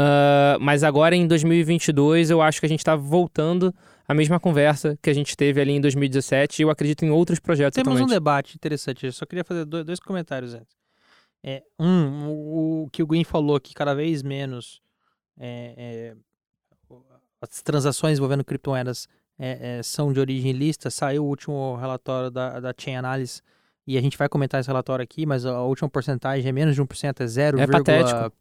Ah, 0.00 0.56
mas 0.60 0.84
agora 0.84 1.16
em 1.16 1.26
2022 1.26 2.30
eu 2.30 2.40
acho 2.40 2.60
que 2.60 2.66
a 2.66 2.68
gente 2.68 2.78
está 2.78 2.94
voltando 2.94 3.74
à 4.06 4.14
mesma 4.14 4.38
conversa 4.38 4.96
que 5.02 5.10
a 5.10 5.12
gente 5.12 5.36
teve 5.36 5.60
ali 5.60 5.72
em 5.72 5.80
2017 5.80 6.60
e 6.60 6.62
eu 6.62 6.70
acredito 6.70 7.04
em 7.04 7.10
outros 7.10 7.40
projetos 7.40 7.74
Temos 7.74 8.00
um 8.00 8.06
debate 8.06 8.54
interessante. 8.54 9.06
Eu 9.06 9.12
só 9.12 9.26
queria 9.26 9.42
fazer 9.42 9.64
dois, 9.64 9.98
comentários 9.98 10.54
antes. 10.54 10.76
É, 11.42 11.64
um, 11.80 12.28
o, 12.28 12.88
que 12.92 13.02
o 13.02 13.06
Gwen 13.08 13.24
falou 13.24 13.58
que 13.58 13.74
cada 13.74 13.92
vez 13.92 14.22
menos 14.22 14.80
é, 15.38 15.74
é, 15.76 16.96
as 17.40 17.62
transações 17.62 18.18
envolvendo 18.18 18.44
criptomoedas 18.44 19.08
é, 19.38 19.78
é, 19.78 19.82
são 19.82 20.12
de 20.12 20.18
origem 20.20 20.50
ilícita. 20.50 20.90
Saiu 20.90 21.24
o 21.24 21.28
último 21.28 21.76
relatório 21.76 22.30
da, 22.30 22.58
da 22.60 22.74
Chain 22.76 22.96
Analysis 22.96 23.42
e 23.86 23.96
a 23.96 24.00
gente 24.00 24.18
vai 24.18 24.28
comentar 24.28 24.60
esse 24.60 24.68
relatório 24.68 25.02
aqui, 25.02 25.24
mas 25.24 25.46
a 25.46 25.62
última 25.62 25.88
porcentagem 25.88 26.48
é 26.48 26.52
menos 26.52 26.74
de 26.74 26.82
1%, 26.82 27.20
é 27.20 27.26
0, 27.26 27.58
É 27.60 27.66
patético. 27.66 28.32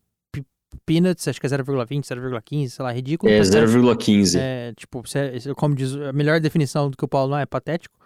peanuts, 0.85 1.27
acho 1.27 1.39
que 1.39 1.45
é 1.45 1.49
0,20, 1.49 2.03
0,15, 2.05 2.69
sei 2.69 2.83
lá, 2.83 2.91
ridículo. 2.91 3.31
É 3.31 3.37
patético. 3.39 3.71
0,15. 3.71 4.37
É, 4.39 4.73
tipo, 4.75 5.01
você- 5.01 5.53
como 5.55 5.75
diz, 5.75 5.95
a 5.95 6.11
melhor 6.11 6.39
definição 6.39 6.89
do 6.89 6.97
que 6.97 7.05
o 7.05 7.07
Paulo 7.07 7.31
não 7.31 7.37
é 7.37 7.45
patético. 7.45 7.97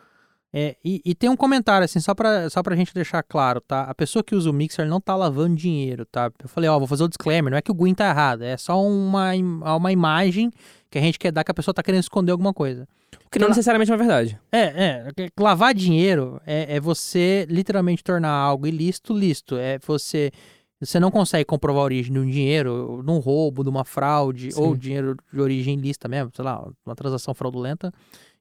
É, 0.53 0.75
e, 0.83 1.01
e 1.05 1.15
tem 1.15 1.29
um 1.29 1.37
comentário, 1.37 1.85
assim, 1.85 1.99
só 1.99 2.13
pra, 2.13 2.49
só 2.49 2.61
pra 2.61 2.75
gente 2.75 2.93
deixar 2.93 3.23
claro, 3.23 3.61
tá? 3.61 3.83
A 3.83 3.95
pessoa 3.95 4.21
que 4.21 4.35
usa 4.35 4.49
o 4.49 4.53
Mixer 4.53 4.85
não 4.85 4.99
tá 4.99 5.15
lavando 5.15 5.55
dinheiro, 5.55 6.05
tá? 6.05 6.29
Eu 6.43 6.49
falei, 6.49 6.69
ó, 6.69 6.77
vou 6.77 6.87
fazer 6.87 7.03
o 7.03 7.07
disclaimer, 7.07 7.49
não 7.51 7.57
é 7.57 7.61
que 7.61 7.71
o 7.71 7.73
Gwyn 7.73 7.93
tá 7.93 8.09
errado, 8.09 8.43
é 8.43 8.57
só 8.57 8.81
uma, 8.81 9.31
uma 9.33 9.91
imagem 9.91 10.51
que 10.89 10.97
a 10.97 11.01
gente 11.01 11.17
quer 11.17 11.31
dar 11.31 11.45
que 11.45 11.51
a 11.51 11.53
pessoa 11.53 11.73
tá 11.73 11.81
querendo 11.81 12.01
esconder 12.01 12.33
alguma 12.33 12.53
coisa. 12.53 12.85
Que 13.31 13.39
não 13.39 13.47
necessariamente 13.47 13.89
é 13.89 13.93
uma 13.93 13.97
verdade. 13.97 14.37
É, 14.51 14.59
é, 14.59 15.07
lavar 15.39 15.73
dinheiro 15.73 16.41
é, 16.45 16.75
é 16.75 16.79
você 16.81 17.45
literalmente 17.49 18.03
tornar 18.03 18.31
algo 18.31 18.67
ilícito 18.67 19.17
lícito. 19.17 19.55
É 19.55 19.79
você. 19.79 20.31
Você 20.81 20.99
não 20.99 21.11
consegue 21.11 21.45
comprovar 21.45 21.83
a 21.83 21.85
origem 21.85 22.11
de 22.11 22.19
um 22.19 22.25
dinheiro, 22.25 23.03
num 23.05 23.19
roubo, 23.19 23.63
numa 23.63 23.85
fraude, 23.85 24.51
Sim. 24.51 24.59
ou 24.59 24.75
dinheiro 24.75 25.15
de 25.31 25.39
origem 25.39 25.77
ilícita 25.77 26.07
mesmo, 26.07 26.31
sei 26.35 26.43
lá, 26.43 26.67
uma 26.83 26.95
transação 26.95 27.35
fraudulenta. 27.35 27.93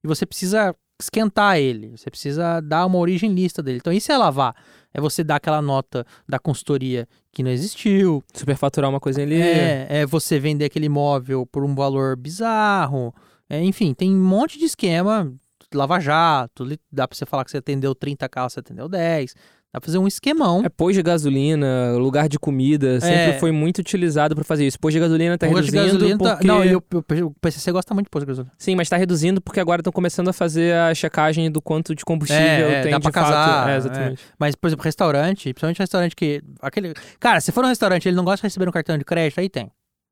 E 0.02 0.08
você 0.08 0.24
precisa 0.24 0.74
esquentar 1.02 1.58
ele, 1.58 1.96
você 1.96 2.10
precisa 2.10 2.60
dar 2.60 2.86
uma 2.86 2.98
origem 2.98 3.32
lista 3.32 3.62
dele. 3.62 3.78
Então, 3.78 3.92
isso 3.92 4.10
é 4.10 4.16
lavar. 4.16 4.54
É 4.92 5.00
você 5.00 5.22
dar 5.22 5.36
aquela 5.36 5.62
nota 5.62 6.04
da 6.28 6.38
consultoria 6.38 7.08
que 7.32 7.42
não 7.42 7.50
existiu, 7.50 8.22
Superfaturar 8.34 8.90
uma 8.90 8.98
coisa 8.98 9.22
ali. 9.22 9.40
é, 9.40 9.86
é 9.88 10.06
você 10.06 10.38
vender 10.38 10.64
aquele 10.64 10.86
imóvel 10.86 11.46
por 11.46 11.64
um 11.64 11.74
valor 11.74 12.16
bizarro. 12.16 13.14
É, 13.48 13.62
enfim, 13.62 13.94
tem 13.94 14.14
um 14.14 14.24
monte 14.24 14.58
de 14.58 14.64
esquema. 14.64 15.32
Lava 15.72 16.00
jato, 16.00 16.66
dá 16.90 17.06
pra 17.06 17.16
você 17.16 17.24
falar 17.24 17.44
que 17.44 17.50
você 17.52 17.58
atendeu 17.58 17.94
30k, 17.94 18.50
você 18.50 18.58
atendeu 18.58 18.88
10. 18.88 19.34
Dá 19.72 19.80
pra 19.80 19.86
fazer 19.86 19.98
um 19.98 20.06
esquemão. 20.08 20.62
É 20.64 20.68
pôs 20.68 20.96
de 20.96 21.02
gasolina, 21.02 21.92
lugar 21.96 22.28
de 22.28 22.38
comida, 22.40 23.00
sempre 23.00 23.16
É. 23.34 23.38
foi 23.38 23.52
muito 23.52 23.78
utilizado 23.78 24.34
pra 24.34 24.42
fazer 24.42 24.66
isso. 24.66 24.78
Pôs 24.80 24.92
de 24.92 24.98
gasolina 24.98 25.38
tá 25.38 25.46
de 25.46 25.54
reduzindo 25.54 25.76
gasolina 25.84 26.18
tá- 26.18 26.30
porque... 26.32 26.46
Não, 26.46 26.64
e 26.64 26.74
o, 26.74 26.82
o 27.26 27.30
PCC 27.40 27.70
gosta 27.70 27.94
muito 27.94 28.06
de 28.06 28.10
posto 28.10 28.24
de 28.26 28.30
gasolina. 28.32 28.52
Sim, 28.58 28.74
mas 28.74 28.88
tá 28.88 28.96
reduzindo 28.96 29.40
porque 29.40 29.60
agora 29.60 29.80
estão 29.80 29.92
começando 29.92 30.26
a 30.28 30.32
fazer 30.32 30.74
a 30.74 30.92
checagem 30.92 31.48
do 31.50 31.62
quanto 31.62 31.94
de 31.94 32.04
combustível 32.04 32.42
É, 32.42 32.80
é, 32.80 32.82
tem 32.82 32.90
dá 32.90 32.98
de 32.98 33.02
pra 33.04 33.12
fato. 33.12 33.32
casar, 33.32 33.68
É, 33.70 33.74
é. 33.74 33.76
exatamente. 33.76 34.22
Mas, 34.38 34.54
por 34.56 34.66
exemplo, 34.66 34.84
restaurante, 34.84 35.42
principalmente 35.52 35.78
restaurante 35.78 36.16
que. 36.16 36.42
Aquele. 36.60 36.92
Cara, 37.20 37.40
se 37.40 37.52
for 37.52 37.64
um 37.64 37.68
restaurante 37.68 38.08
ele 38.08 38.16
não 38.16 38.24
gosta 38.24 38.38
de 38.38 38.50
receber 38.50 38.68
um 38.68 38.72
cartão 38.72 38.98
de 38.98 39.04
crédito, 39.04 39.38
aí 39.38 39.48
tem. 39.48 39.70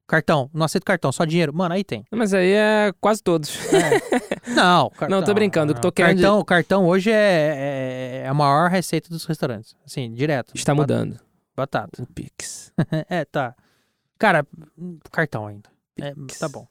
Cartão, 0.08 0.48
não 0.54 0.64
aceito 0.64 0.84
cartão, 0.84 1.12
só 1.12 1.26
dinheiro. 1.26 1.54
Mano, 1.54 1.74
aí 1.74 1.84
tem. 1.84 2.02
Mas 2.10 2.32
aí 2.32 2.52
é 2.52 2.94
quase 2.98 3.22
todos. 3.22 3.54
Não, 4.46 4.88
cartão, 4.88 5.08
Não, 5.20 5.22
tô 5.22 5.34
brincando, 5.34 5.72
o 5.72 5.74
que 5.74 5.82
tô 5.82 5.92
querendo 5.92 6.16
Cartão, 6.22 6.44
cartão 6.44 6.86
hoje 6.86 7.10
é, 7.10 7.14
é, 7.14 8.22
é 8.24 8.28
a 8.28 8.32
maior 8.32 8.70
receita 8.70 9.10
dos 9.10 9.26
restaurantes. 9.26 9.76
Assim, 9.84 10.10
direto. 10.14 10.52
Está 10.54 10.74
Bat- 10.74 10.80
mudando. 10.80 11.20
Batata. 11.54 12.02
O 12.02 12.06
Pix. 12.06 12.72
é, 13.10 13.26
tá. 13.26 13.54
Cara, 14.18 14.46
cartão 15.12 15.46
ainda. 15.46 15.68
É, 16.00 16.14
tá 16.38 16.48
bom. 16.48 16.66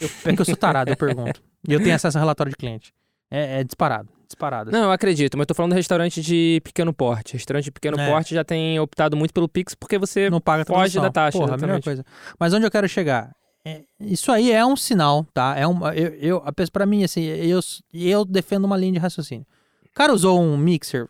Eu, 0.00 0.08
é 0.24 0.34
que 0.34 0.40
eu 0.40 0.44
sou 0.46 0.56
tarado, 0.56 0.90
eu 0.90 0.96
pergunto. 0.96 1.42
E 1.68 1.74
eu 1.74 1.82
tenho 1.82 1.94
acesso 1.94 2.16
a 2.16 2.20
relatório 2.20 2.50
de 2.50 2.56
cliente. 2.56 2.94
É, 3.30 3.60
é 3.60 3.64
disparado. 3.64 4.08
Disparado. 4.32 4.70
assim. 4.70 4.78
Não, 4.78 4.86
eu 4.86 4.90
acredito, 4.92 5.36
mas 5.36 5.46
tô 5.46 5.54
falando 5.54 5.72
de 5.72 5.76
restaurante 5.76 6.20
de 6.22 6.60
pequeno 6.64 6.92
porte. 6.92 7.34
Restaurante 7.34 7.64
de 7.64 7.70
pequeno 7.70 8.00
É. 8.00 8.08
porte 8.10 8.34
já 8.34 8.42
tem 8.44 8.78
optado 8.80 9.16
muito 9.16 9.32
pelo 9.32 9.48
Pix 9.48 9.74
porque 9.74 9.98
você 9.98 10.28
não 10.30 10.40
paga 10.40 10.64
foge 10.64 10.98
da 11.00 11.10
taxa, 11.10 11.38
Porra, 11.38 11.54
a 11.54 11.56
melhor 11.56 11.78
exatamente. 11.78 11.84
coisa. 11.84 12.04
Mas 12.38 12.52
onde 12.54 12.66
eu 12.66 12.70
quero 12.70 12.88
chegar? 12.88 13.34
É, 13.64 13.82
isso 14.00 14.32
aí 14.32 14.50
é 14.50 14.64
um 14.66 14.74
sinal, 14.74 15.24
tá? 15.32 15.54
É 15.56 15.66
um, 15.68 15.86
eu, 15.92 16.08
eu, 16.14 16.42
a 16.44 16.52
pessoa- 16.52 16.72
pra 16.72 16.84
mim, 16.86 17.04
assim, 17.04 17.22
eu, 17.22 17.60
eu 17.94 18.24
defendo 18.24 18.64
uma 18.64 18.76
linha 18.76 18.92
de 18.94 18.98
raciocínio. 18.98 19.46
O 19.86 19.94
cara 19.94 20.12
usou 20.12 20.40
um 20.42 20.56
mixer, 20.56 21.06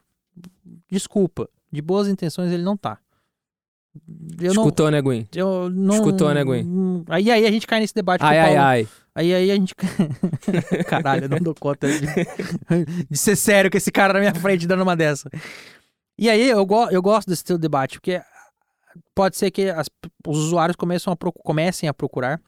desculpa, 0.90 1.48
de 1.70 1.80
boas 1.80 2.08
intenções 2.08 2.52
ele 2.52 2.62
não 2.62 2.76
tá. 2.76 2.98
Eu 4.40 4.54
não, 4.54 4.62
escutou, 4.62 4.90
né, 4.90 5.00
Gwen? 5.02 5.28
eu 5.34 5.68
não, 5.70 5.94
Escutou, 5.96 6.32
né, 6.32 6.42
Gwen? 6.42 6.66
Aí, 7.08 7.30
aí 7.30 7.46
a 7.46 7.50
gente 7.50 7.66
cai 7.66 7.78
nesse 7.80 7.94
debate 7.94 8.20
com 8.22 8.26
Ai, 8.26 8.38
ai, 8.38 8.46
Paulo. 8.46 8.60
ai. 8.62 8.88
Aí, 9.14 9.34
aí 9.34 9.50
a 9.50 9.54
gente. 9.54 9.74
Caralho, 10.88 11.24
eu 11.24 11.28
não 11.28 11.38
dou 11.38 11.54
conta 11.54 11.86
de, 11.88 12.06
de 13.10 13.18
ser 13.18 13.36
sério 13.36 13.70
com 13.70 13.76
esse 13.76 13.92
cara 13.92 14.14
na 14.14 14.20
minha 14.20 14.34
frente 14.34 14.66
dando 14.66 14.82
uma 14.82 14.96
dessa. 14.96 15.28
E 16.18 16.30
aí 16.30 16.48
eu, 16.48 16.64
go- 16.64 16.88
eu 16.90 17.02
gosto 17.02 17.28
desse 17.28 17.44
teu 17.44 17.58
debate, 17.58 17.98
porque 18.00 18.20
pode 19.14 19.36
ser 19.36 19.50
que 19.50 19.68
as- 19.68 19.88
os 20.26 20.38
usuários 20.38 20.76
a 20.76 21.16
comecem 21.44 21.88
a 21.88 21.94
procurar 21.94 22.40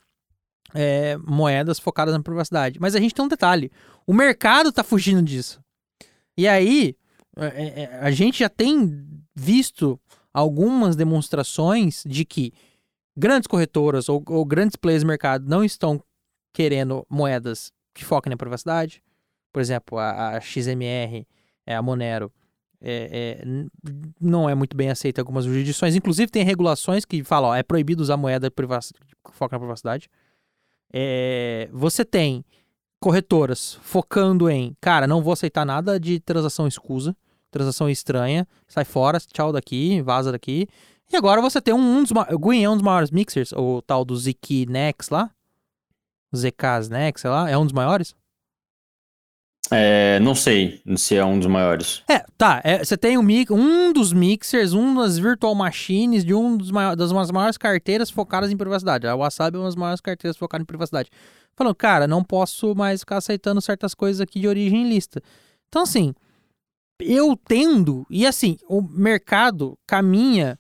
é, 0.75 1.17
moedas 1.19 1.79
focadas 1.79 2.15
na 2.15 2.23
privacidade. 2.23 2.79
Mas 2.81 2.95
a 2.95 3.01
gente 3.01 3.15
tem 3.15 3.25
um 3.25 3.29
detalhe: 3.29 3.71
o 4.07 4.15
mercado 4.15 4.73
tá 4.73 4.83
fugindo 4.83 5.23
disso. 5.23 5.61
E 6.37 6.49
aí, 6.49 6.97
é, 7.37 7.83
é, 7.83 7.99
a 8.01 8.11
gente 8.11 8.39
já 8.39 8.49
tem 8.49 9.07
visto 9.35 10.01
algumas 10.33 10.97
demonstrações 10.97 12.03
de 12.07 12.25
que 12.25 12.53
grandes 13.17 13.47
corretoras 13.47 14.09
ou, 14.09 14.23
ou 14.29 14.45
grandes 14.45 14.77
players 14.77 15.03
do 15.05 15.07
mercado 15.07 15.47
não 15.49 15.63
estão 15.63 16.03
querendo 16.55 17.05
moedas 17.11 17.71
que 17.93 18.05
foquem 18.05 18.31
na 18.31 18.37
privacidade. 18.37 19.03
Por 19.53 19.61
exemplo, 19.61 19.99
a, 19.99 20.37
a 20.37 20.41
XMR, 20.41 21.27
é, 21.67 21.75
a 21.77 21.83
Monero, 21.83 22.33
é, 22.81 23.41
é, 23.43 23.45
não 24.21 24.49
é 24.49 24.55
muito 24.55 24.77
bem 24.77 24.91
aceita 24.91 25.21
em 25.21 25.23
algumas 25.23 25.45
jurisdições. 25.45 25.95
Inclusive, 25.95 26.31
tem 26.31 26.45
regulações 26.45 27.05
que 27.05 27.23
falam, 27.25 27.51
ó, 27.51 27.55
é 27.55 27.63
proibido 27.63 28.03
usar 28.03 28.17
moeda 28.17 28.51
que 28.51 29.33
foca 29.33 29.57
na 29.57 29.61
privacidade. 29.61 30.09
É, 30.93 31.69
você 31.73 32.05
tem 32.05 32.45
corretoras 33.01 33.75
focando 33.83 34.49
em, 34.49 34.77
cara, 34.81 35.07
não 35.07 35.23
vou 35.23 35.33
aceitar 35.33 35.65
nada 35.65 35.99
de 35.99 36.21
transação 36.21 36.67
escusa, 36.67 37.17
transação 37.51 37.89
estranha, 37.91 38.47
sai 38.69 38.85
fora, 38.85 39.19
tchau 39.19 39.53
daqui, 39.53 40.01
vaza 40.03 40.31
daqui. 40.31 40.69
E 41.13 41.17
agora 41.17 41.41
você 41.41 41.61
tem 41.61 41.75
um, 41.75 41.99
um 41.99 42.03
dos 42.03 42.13
um 42.13 42.75
dos 42.75 42.83
maiores 42.83 43.11
mixers, 43.11 43.53
o 43.53 43.83
tal 43.83 44.05
do 44.05 44.17
ZK 44.17 44.67
Nex 44.69 45.11
lá. 45.11 45.31
ZK 46.37 46.89
Nex, 46.91 47.21
sei 47.21 47.31
lá, 47.31 47.49
é 47.49 47.57
um 47.57 47.65
dos 47.65 47.73
maiores? 47.73 48.15
É, 49.71 50.21
não 50.21 50.35
sei 50.35 50.83
se 50.97 51.17
é 51.17 51.25
um 51.25 51.39
dos 51.39 51.49
maiores. 51.49 52.03
É, 52.09 52.25
tá. 52.37 52.61
é, 52.63 52.85
você 52.85 52.97
tem 52.99 53.17
um, 53.17 53.25
um 53.51 53.93
dos 53.93 54.13
mixers, 54.13 54.75
um 54.75 54.95
das 54.95 55.19
virtual 55.19 55.55
machines 55.55 56.25
de 56.25 56.35
um 56.35 56.57
dos 56.57 56.71
mai- 56.71 56.95
das 56.95 57.11
umas 57.11 57.31
maiores 57.31 57.57
carteiras 57.57 58.11
focadas 58.11 58.51
em 58.51 58.57
privacidade. 58.57 59.07
A 59.07 59.17
Wasabi 59.17 59.57
é 59.57 59.61
uma 59.61 59.67
das 59.67 59.75
maiores 59.77 60.01
carteiras 60.01 60.37
focadas 60.37 60.63
em 60.63 60.67
privacidade. 60.67 61.09
Falando, 61.57 61.75
cara, 61.75 62.07
não 62.07 62.23
posso 62.23 62.75
mais 62.75 63.01
ficar 63.01 63.17
aceitando 63.17 63.61
certas 63.61 63.95
coisas 63.95 64.21
aqui 64.21 64.39
de 64.39 64.47
origem 64.47 64.89
lista. 64.89 65.23
Então, 65.69 65.83
assim, 65.83 66.13
eu 67.01 67.35
tendo, 67.37 68.07
e 68.11 68.27
assim, 68.27 68.59
o 68.69 68.83
mercado 68.83 69.79
caminha 69.87 70.59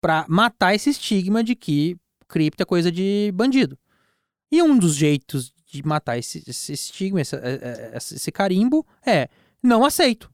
pra 0.00 0.24
matar 0.28 0.74
esse 0.74 0.90
estigma 0.90 1.42
de 1.42 1.56
que 1.56 1.96
cripto 2.28 2.62
é 2.62 2.66
coisa 2.66 2.92
de 2.92 3.32
bandido. 3.34 3.76
E 4.50 4.62
um 4.62 4.78
dos 4.78 4.94
jeitos 4.94 5.52
de 5.66 5.84
matar 5.86 6.16
esse, 6.18 6.42
esse 6.46 6.72
estigma, 6.72 7.20
esse, 7.20 7.34
é- 7.36 7.90
é- 7.92 7.96
esse 7.96 8.30
carimbo, 8.30 8.86
é 9.04 9.28
não 9.62 9.84
aceito. 9.84 10.30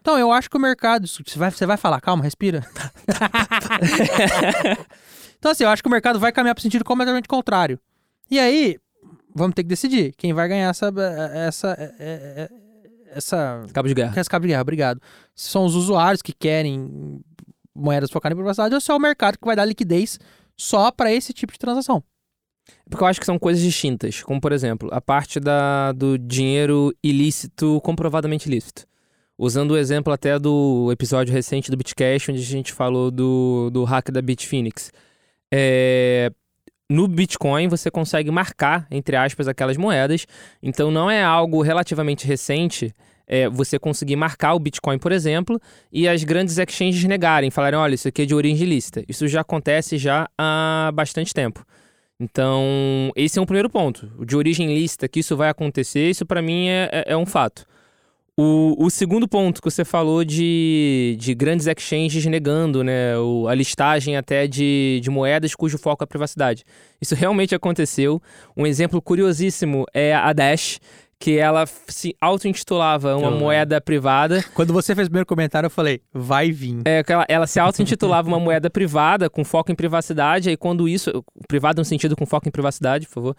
Então, 0.00 0.18
eu 0.18 0.30
acho 0.30 0.50
que 0.50 0.56
o 0.56 0.60
mercado. 0.60 1.06
Você 1.08 1.38
vai, 1.38 1.50
você 1.50 1.64
vai 1.66 1.76
falar, 1.78 2.00
calma, 2.00 2.22
respira. 2.22 2.64
então, 5.38 5.50
assim, 5.50 5.64
eu 5.64 5.70
acho 5.70 5.82
que 5.82 5.88
o 5.88 5.92
mercado 5.92 6.18
vai 6.18 6.32
caminhar 6.32 6.54
para 6.54 6.62
sentido 6.62 6.84
completamente 6.84 7.28
contrário. 7.28 7.78
E 8.30 8.38
aí, 8.38 8.78
vamos 9.34 9.54
ter 9.54 9.62
que 9.62 9.68
decidir 9.68 10.12
quem 10.16 10.32
vai 10.32 10.48
ganhar 10.48 10.68
essa. 10.70 10.92
Essa. 11.34 11.68
é- 11.78 11.94
é- 11.98 12.68
essa 13.10 13.64
Cabo 13.72 13.88
de 13.88 13.94
guerra. 13.94 14.12
essa 14.20 14.28
cabo 14.28 14.42
de 14.42 14.48
guerra, 14.48 14.60
obrigado. 14.60 15.00
Se 15.34 15.48
são 15.48 15.64
os 15.64 15.74
usuários 15.74 16.20
que 16.20 16.30
querem 16.34 17.22
moedas 17.74 18.10
focadas 18.10 18.34
em 18.34 18.38
privacidade 18.38 18.74
ou 18.74 18.80
se 18.82 18.90
é 18.90 18.94
o 18.94 18.98
mercado 18.98 19.38
que 19.38 19.46
vai 19.46 19.56
dar 19.56 19.64
liquidez 19.64 20.18
só 20.54 20.90
para 20.90 21.10
esse 21.10 21.32
tipo 21.32 21.50
de 21.50 21.58
transação. 21.58 22.04
Porque 22.88 23.02
eu 23.02 23.08
acho 23.08 23.20
que 23.20 23.26
são 23.26 23.38
coisas 23.38 23.62
distintas. 23.62 24.22
Como, 24.22 24.40
por 24.40 24.52
exemplo, 24.52 24.88
a 24.92 25.00
parte 25.00 25.38
da, 25.38 25.92
do 25.92 26.18
dinheiro 26.18 26.94
ilícito, 27.02 27.80
comprovadamente 27.82 28.48
ilícito. 28.48 28.86
Usando 29.36 29.72
o 29.72 29.76
exemplo 29.76 30.12
até 30.12 30.38
do 30.38 30.90
episódio 30.90 31.32
recente 31.32 31.70
do 31.70 31.76
Bitcash, 31.76 32.28
onde 32.28 32.40
a 32.40 32.44
gente 32.44 32.72
falou 32.72 33.10
do, 33.10 33.70
do 33.70 33.84
hack 33.84 34.10
da 34.10 34.20
Bitfinex. 34.20 34.90
É, 35.52 36.32
no 36.90 37.06
Bitcoin, 37.06 37.68
você 37.68 37.90
consegue 37.90 38.30
marcar, 38.30 38.86
entre 38.90 39.14
aspas, 39.14 39.46
aquelas 39.46 39.76
moedas. 39.76 40.26
Então, 40.62 40.90
não 40.90 41.10
é 41.10 41.22
algo 41.22 41.62
relativamente 41.62 42.26
recente 42.26 42.94
é, 43.28 43.48
você 43.48 43.78
conseguir 43.78 44.16
marcar 44.16 44.54
o 44.54 44.58
Bitcoin, 44.58 44.98
por 44.98 45.12
exemplo, 45.12 45.60
e 45.92 46.08
as 46.08 46.24
grandes 46.24 46.56
exchanges 46.56 47.04
negarem, 47.04 47.50
falarem, 47.50 47.78
olha, 47.78 47.94
isso 47.94 48.08
aqui 48.08 48.22
é 48.22 48.26
de 48.26 48.34
origem 48.34 48.66
ilícita. 48.66 49.04
Isso 49.06 49.28
já 49.28 49.42
acontece 49.42 49.98
já 49.98 50.28
há 50.36 50.90
bastante 50.94 51.34
tempo. 51.34 51.64
Então, 52.20 53.12
esse 53.14 53.38
é 53.38 53.42
um 53.42 53.46
primeiro 53.46 53.70
ponto. 53.70 54.10
De 54.24 54.36
origem 54.36 54.74
lícita, 54.74 55.08
que 55.08 55.20
isso 55.20 55.36
vai 55.36 55.48
acontecer, 55.48 56.10
isso 56.10 56.26
para 56.26 56.42
mim 56.42 56.68
é, 56.68 56.88
é- 56.92 57.12
é 57.12 57.16
um 57.16 57.24
fato. 57.26 57.64
O, 58.40 58.76
o 58.78 58.88
segundo 58.90 59.26
ponto 59.26 59.60
que 59.60 59.68
você 59.68 59.84
falou 59.84 60.24
de, 60.24 61.16
de 61.18 61.34
grandes 61.34 61.66
exchanges 61.66 62.24
negando 62.26 62.84
né, 62.84 63.16
o- 63.18 63.48
a 63.48 63.54
listagem 63.54 64.16
até 64.16 64.46
de, 64.46 65.00
de 65.02 65.10
moedas 65.10 65.54
cujo 65.56 65.76
foco 65.78 66.02
é 66.02 66.06
a 66.06 66.08
privacidade. 66.08 66.64
Isso 67.00 67.14
realmente 67.16 67.54
aconteceu. 67.54 68.22
Um 68.56 68.66
exemplo 68.66 69.02
curiosíssimo 69.02 69.86
é 69.92 70.14
a 70.14 70.32
Dash, 70.32 70.78
que 71.20 71.36
ela 71.36 71.64
se 71.88 72.14
auto-intitulava 72.20 73.16
uma 73.16 73.28
Eu 73.28 73.38
moeda 73.38 73.80
privada 73.80 74.44
Quando 74.54 74.72
você 74.72 74.94
fez 74.94 75.06
o 75.06 75.10
primeiro 75.10 75.26
comentário, 75.26 75.66
eu 75.66 75.70
falei, 75.70 76.00
vai 76.12 76.50
vir. 76.50 76.82
é, 76.84 77.02
ela, 77.06 77.26
ela 77.28 77.46
se 77.46 77.58
auto-intitulava 77.58 78.28
uma 78.28 78.38
moeda 78.38 78.70
privada 78.70 79.28
com 79.28 79.44
foco 79.44 79.72
em 79.72 79.74
privacidade, 79.74 80.48
aí 80.48 80.56
quando 80.56 80.88
isso. 80.88 81.24
Privado 81.46 81.80
no 81.80 81.84
sentido 81.84 82.16
com 82.16 82.26
foco 82.26 82.48
em 82.48 82.52
privacidade, 82.52 83.06
por 83.06 83.14
favor. 83.14 83.36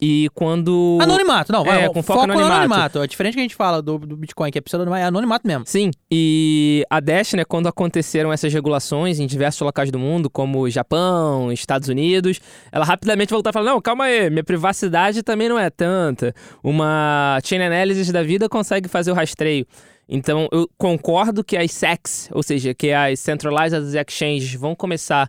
E 0.00 0.28
quando. 0.32 0.98
Anonimato, 1.00 1.50
não. 1.52 1.62
É, 1.62 1.80
vai, 1.80 1.88
com 1.88 2.02
foco 2.04 2.20
no 2.20 2.26
no 2.28 2.32
anonimato. 2.34 2.54
anonimato. 2.54 3.02
É 3.02 3.06
diferente 3.06 3.34
que 3.34 3.40
a 3.40 3.42
gente 3.42 3.56
fala 3.56 3.82
do, 3.82 3.98
do 3.98 4.16
Bitcoin, 4.16 4.50
que 4.50 4.58
é 4.58 4.60
pseudonimado, 4.60 5.02
é 5.02 5.04
anonimato 5.04 5.46
mesmo. 5.46 5.64
Sim, 5.66 5.90
e 6.08 6.84
a 6.88 7.00
Dash, 7.00 7.32
né, 7.32 7.44
quando 7.44 7.66
aconteceram 7.66 8.32
essas 8.32 8.52
regulações 8.52 9.18
em 9.18 9.26
diversos 9.26 9.60
locais 9.60 9.90
do 9.90 9.98
mundo, 9.98 10.30
como 10.30 10.70
Japão, 10.70 11.50
Estados 11.50 11.88
Unidos, 11.88 12.40
ela 12.70 12.84
rapidamente 12.84 13.30
voltou 13.30 13.50
a 13.50 13.52
falar: 13.52 13.72
não, 13.72 13.80
calma 13.80 14.04
aí, 14.04 14.30
minha 14.30 14.44
privacidade 14.44 15.24
também 15.24 15.48
não 15.48 15.58
é 15.58 15.68
tanta. 15.68 16.32
Uma 16.62 17.40
chain 17.44 17.60
analysis 17.60 18.12
da 18.12 18.22
vida 18.22 18.48
consegue 18.48 18.88
fazer 18.88 19.10
o 19.10 19.14
rastreio. 19.14 19.66
Então, 20.08 20.48
eu 20.52 20.70
concordo 20.78 21.44
que 21.44 21.56
as 21.56 21.70
SECs, 21.72 22.30
ou 22.32 22.42
seja, 22.42 22.72
que 22.72 22.92
as 22.92 23.20
Centralized 23.20 23.94
Exchanges, 23.94 24.54
vão 24.54 24.74
começar 24.74 25.28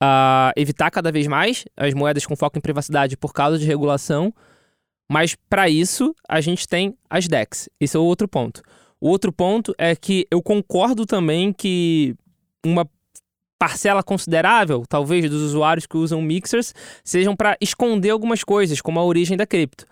a 0.00 0.52
evitar 0.56 0.90
cada 0.90 1.12
vez 1.12 1.26
mais 1.26 1.64
as 1.76 1.92
moedas 1.92 2.24
com 2.24 2.34
foco 2.34 2.56
em 2.56 2.60
privacidade 2.60 3.16
por 3.16 3.32
causa 3.32 3.58
de 3.58 3.66
regulação. 3.66 4.32
Mas, 5.10 5.36
para 5.48 5.68
isso, 5.68 6.14
a 6.28 6.40
gente 6.40 6.66
tem 6.66 6.96
as 7.08 7.26
DEX. 7.26 7.68
Esse 7.80 7.96
é 7.96 8.00
o 8.00 8.04
outro 8.04 8.28
ponto. 8.28 8.62
O 9.00 9.08
outro 9.08 9.32
ponto 9.32 9.74
é 9.76 9.94
que 9.96 10.26
eu 10.30 10.42
concordo 10.42 11.04
também 11.04 11.52
que 11.52 12.14
uma 12.64 12.88
parcela 13.58 14.02
considerável, 14.02 14.84
talvez, 14.88 15.28
dos 15.28 15.42
usuários 15.42 15.86
que 15.86 15.96
usam 15.96 16.22
mixers 16.22 16.72
sejam 17.04 17.36
para 17.36 17.56
esconder 17.60 18.10
algumas 18.10 18.42
coisas, 18.42 18.80
como 18.80 18.98
a 18.98 19.04
origem 19.04 19.36
da 19.36 19.46
cripto. 19.46 19.84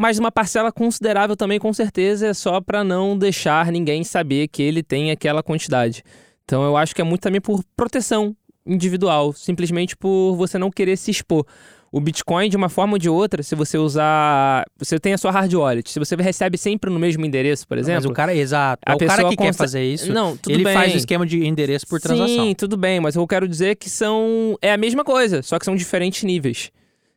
Mas 0.00 0.18
uma 0.18 0.32
parcela 0.32 0.72
considerável 0.72 1.36
também, 1.36 1.58
com 1.58 1.72
certeza, 1.72 2.28
é 2.28 2.34
só 2.34 2.60
para 2.60 2.82
não 2.82 3.16
deixar 3.16 3.70
ninguém 3.70 4.02
saber 4.02 4.48
que 4.48 4.62
ele 4.62 4.82
tem 4.82 5.10
aquela 5.10 5.42
quantidade. 5.42 6.02
Então 6.44 6.64
eu 6.64 6.76
acho 6.76 6.94
que 6.94 7.00
é 7.00 7.04
muito 7.04 7.20
também 7.20 7.40
por 7.40 7.62
proteção 7.76 8.34
individual, 8.66 9.32
simplesmente 9.32 9.96
por 9.96 10.34
você 10.36 10.58
não 10.58 10.70
querer 10.70 10.96
se 10.96 11.10
expor. 11.10 11.46
O 11.90 12.00
Bitcoin, 12.00 12.48
de 12.48 12.56
uma 12.56 12.70
forma 12.70 12.94
ou 12.94 12.98
de 12.98 13.10
outra, 13.10 13.42
se 13.42 13.54
você 13.54 13.76
usar. 13.76 14.64
Você 14.78 14.98
tem 14.98 15.12
a 15.12 15.18
sua 15.18 15.30
hard 15.30 15.52
wallet. 15.52 15.90
Se 15.90 15.98
você 15.98 16.16
recebe 16.16 16.56
sempre 16.56 16.88
no 16.88 16.98
mesmo 16.98 17.22
endereço, 17.26 17.68
por 17.68 17.76
exemplo. 17.76 18.04
Mas 18.04 18.10
o 18.10 18.14
cara, 18.14 18.34
exato. 18.34 18.80
a 18.86 18.94
o 18.94 18.98
cara 18.98 19.16
pessoa 19.16 19.30
que 19.30 19.36
quer 19.36 19.52
fazer 19.52 19.84
isso, 19.84 20.10
Não, 20.10 20.34
tudo 20.34 20.54
ele 20.54 20.64
bem. 20.64 20.72
faz 20.72 20.94
o 20.94 20.96
esquema 20.96 21.26
de 21.26 21.46
endereço 21.46 21.86
por 21.86 22.00
transação. 22.00 22.26
Sim, 22.46 22.54
tudo 22.54 22.78
bem, 22.78 22.98
mas 22.98 23.14
eu 23.14 23.26
quero 23.26 23.46
dizer 23.46 23.76
que 23.76 23.90
são. 23.90 24.56
É 24.62 24.72
a 24.72 24.78
mesma 24.78 25.04
coisa, 25.04 25.42
só 25.42 25.58
que 25.58 25.66
são 25.66 25.76
diferentes 25.76 26.22
níveis. 26.22 26.70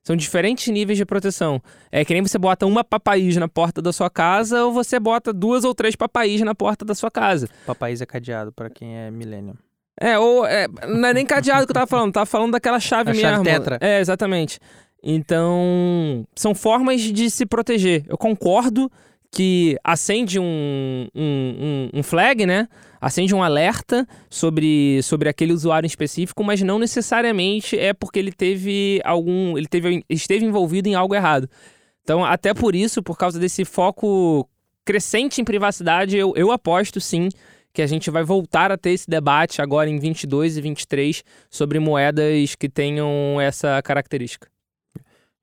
São 0.04 0.16
diferentes 0.16 0.68
níveis 0.68 0.98
de 0.98 1.06
proteção. 1.06 1.60
É 1.90 2.04
que 2.06 2.14
nem 2.14 2.22
você 2.22 2.38
bota 2.38 2.66
uma 2.66 2.84
papaís 2.84 3.38
na 3.38 3.48
porta 3.48 3.82
da 3.82 3.92
sua 3.94 4.10
casa 4.10 4.64
ou 4.66 4.74
você 4.74 5.00
bota 5.00 5.34
duas 5.34 5.64
ou 5.64 5.74
três 5.74 5.96
papaís 5.96 6.42
na 6.42 6.54
porta 6.54 6.86
da 6.86 6.94
sua 6.94 7.10
casa. 7.10 7.50
Papaís 7.66 8.02
é 8.02 8.06
cadeado 8.06 8.52
pra 8.52 8.70
quem 8.70 8.96
é 8.96 9.10
millennium. 9.10 9.56
É, 10.00 10.20
ou. 10.20 10.46
é, 10.46 10.68
não 10.88 11.10
é 11.10 11.14
nem 11.14 11.26
cadeado 11.26 11.66
que 11.66 11.72
eu 11.72 11.76
tava 11.76 11.88
falando, 11.88 12.14
tava 12.14 12.26
falando 12.26 12.52
daquela 12.52 12.80
chave 12.80 13.12
A 13.12 13.14
mesmo. 13.14 13.30
chave 13.30 13.44
tetra. 13.44 13.78
É, 13.82 14.00
exatamente. 14.00 14.60
Então, 15.02 16.26
são 16.36 16.56
formas 16.56 17.02
de 17.02 17.30
se 17.30 17.46
proteger. 17.46 18.04
Eu 18.08 18.18
concordo 18.18 18.92
que 19.32 19.78
acende 19.84 20.40
um, 20.40 21.08
um, 21.14 21.90
um, 21.94 22.00
um 22.00 22.04
flag, 22.04 22.46
né? 22.46 22.68
Acende 23.00 23.36
um 23.36 23.44
alerta 23.44 24.08
sobre, 24.30 25.02
sobre 25.04 25.30
aquele 25.30 25.54
usuário 25.54 25.86
em 25.86 25.90
específico, 25.90 26.44
mas 26.44 26.62
não 26.62 26.80
necessariamente 26.80 27.78
é 27.78 27.94
porque 27.94 28.18
ele 28.18 28.32
teve 28.32 29.00
algum. 29.04 29.58
ele 29.58 29.68
teve, 29.68 30.04
esteve 30.10 30.44
envolvido 30.46 30.88
em 30.88 30.96
algo 30.96 31.14
errado. 31.14 31.48
Então, 32.02 32.24
até 32.26 32.54
por 32.54 32.76
isso, 32.76 33.04
por 33.04 33.18
causa 33.18 33.40
desse 33.40 33.64
foco 33.66 34.50
crescente 34.84 35.42
em 35.42 35.44
privacidade, 35.44 36.18
eu, 36.18 36.34
eu 36.36 36.52
aposto 36.52 37.02
sim 37.02 37.30
que 37.76 37.82
a 37.82 37.88
gente 37.88 38.10
vai 38.10 38.24
voltar 38.24 38.72
a 38.72 38.78
ter 38.78 38.92
esse 38.92 39.08
debate 39.10 39.62
agora 39.62 39.90
em 39.90 40.00
22 40.00 40.58
e 40.58 40.62
23 40.62 41.24
sobre 41.50 41.78
moedas 41.80 42.56
que 42.56 42.68
tenham 42.70 43.40
essa 43.40 43.82
característica. 43.84 44.48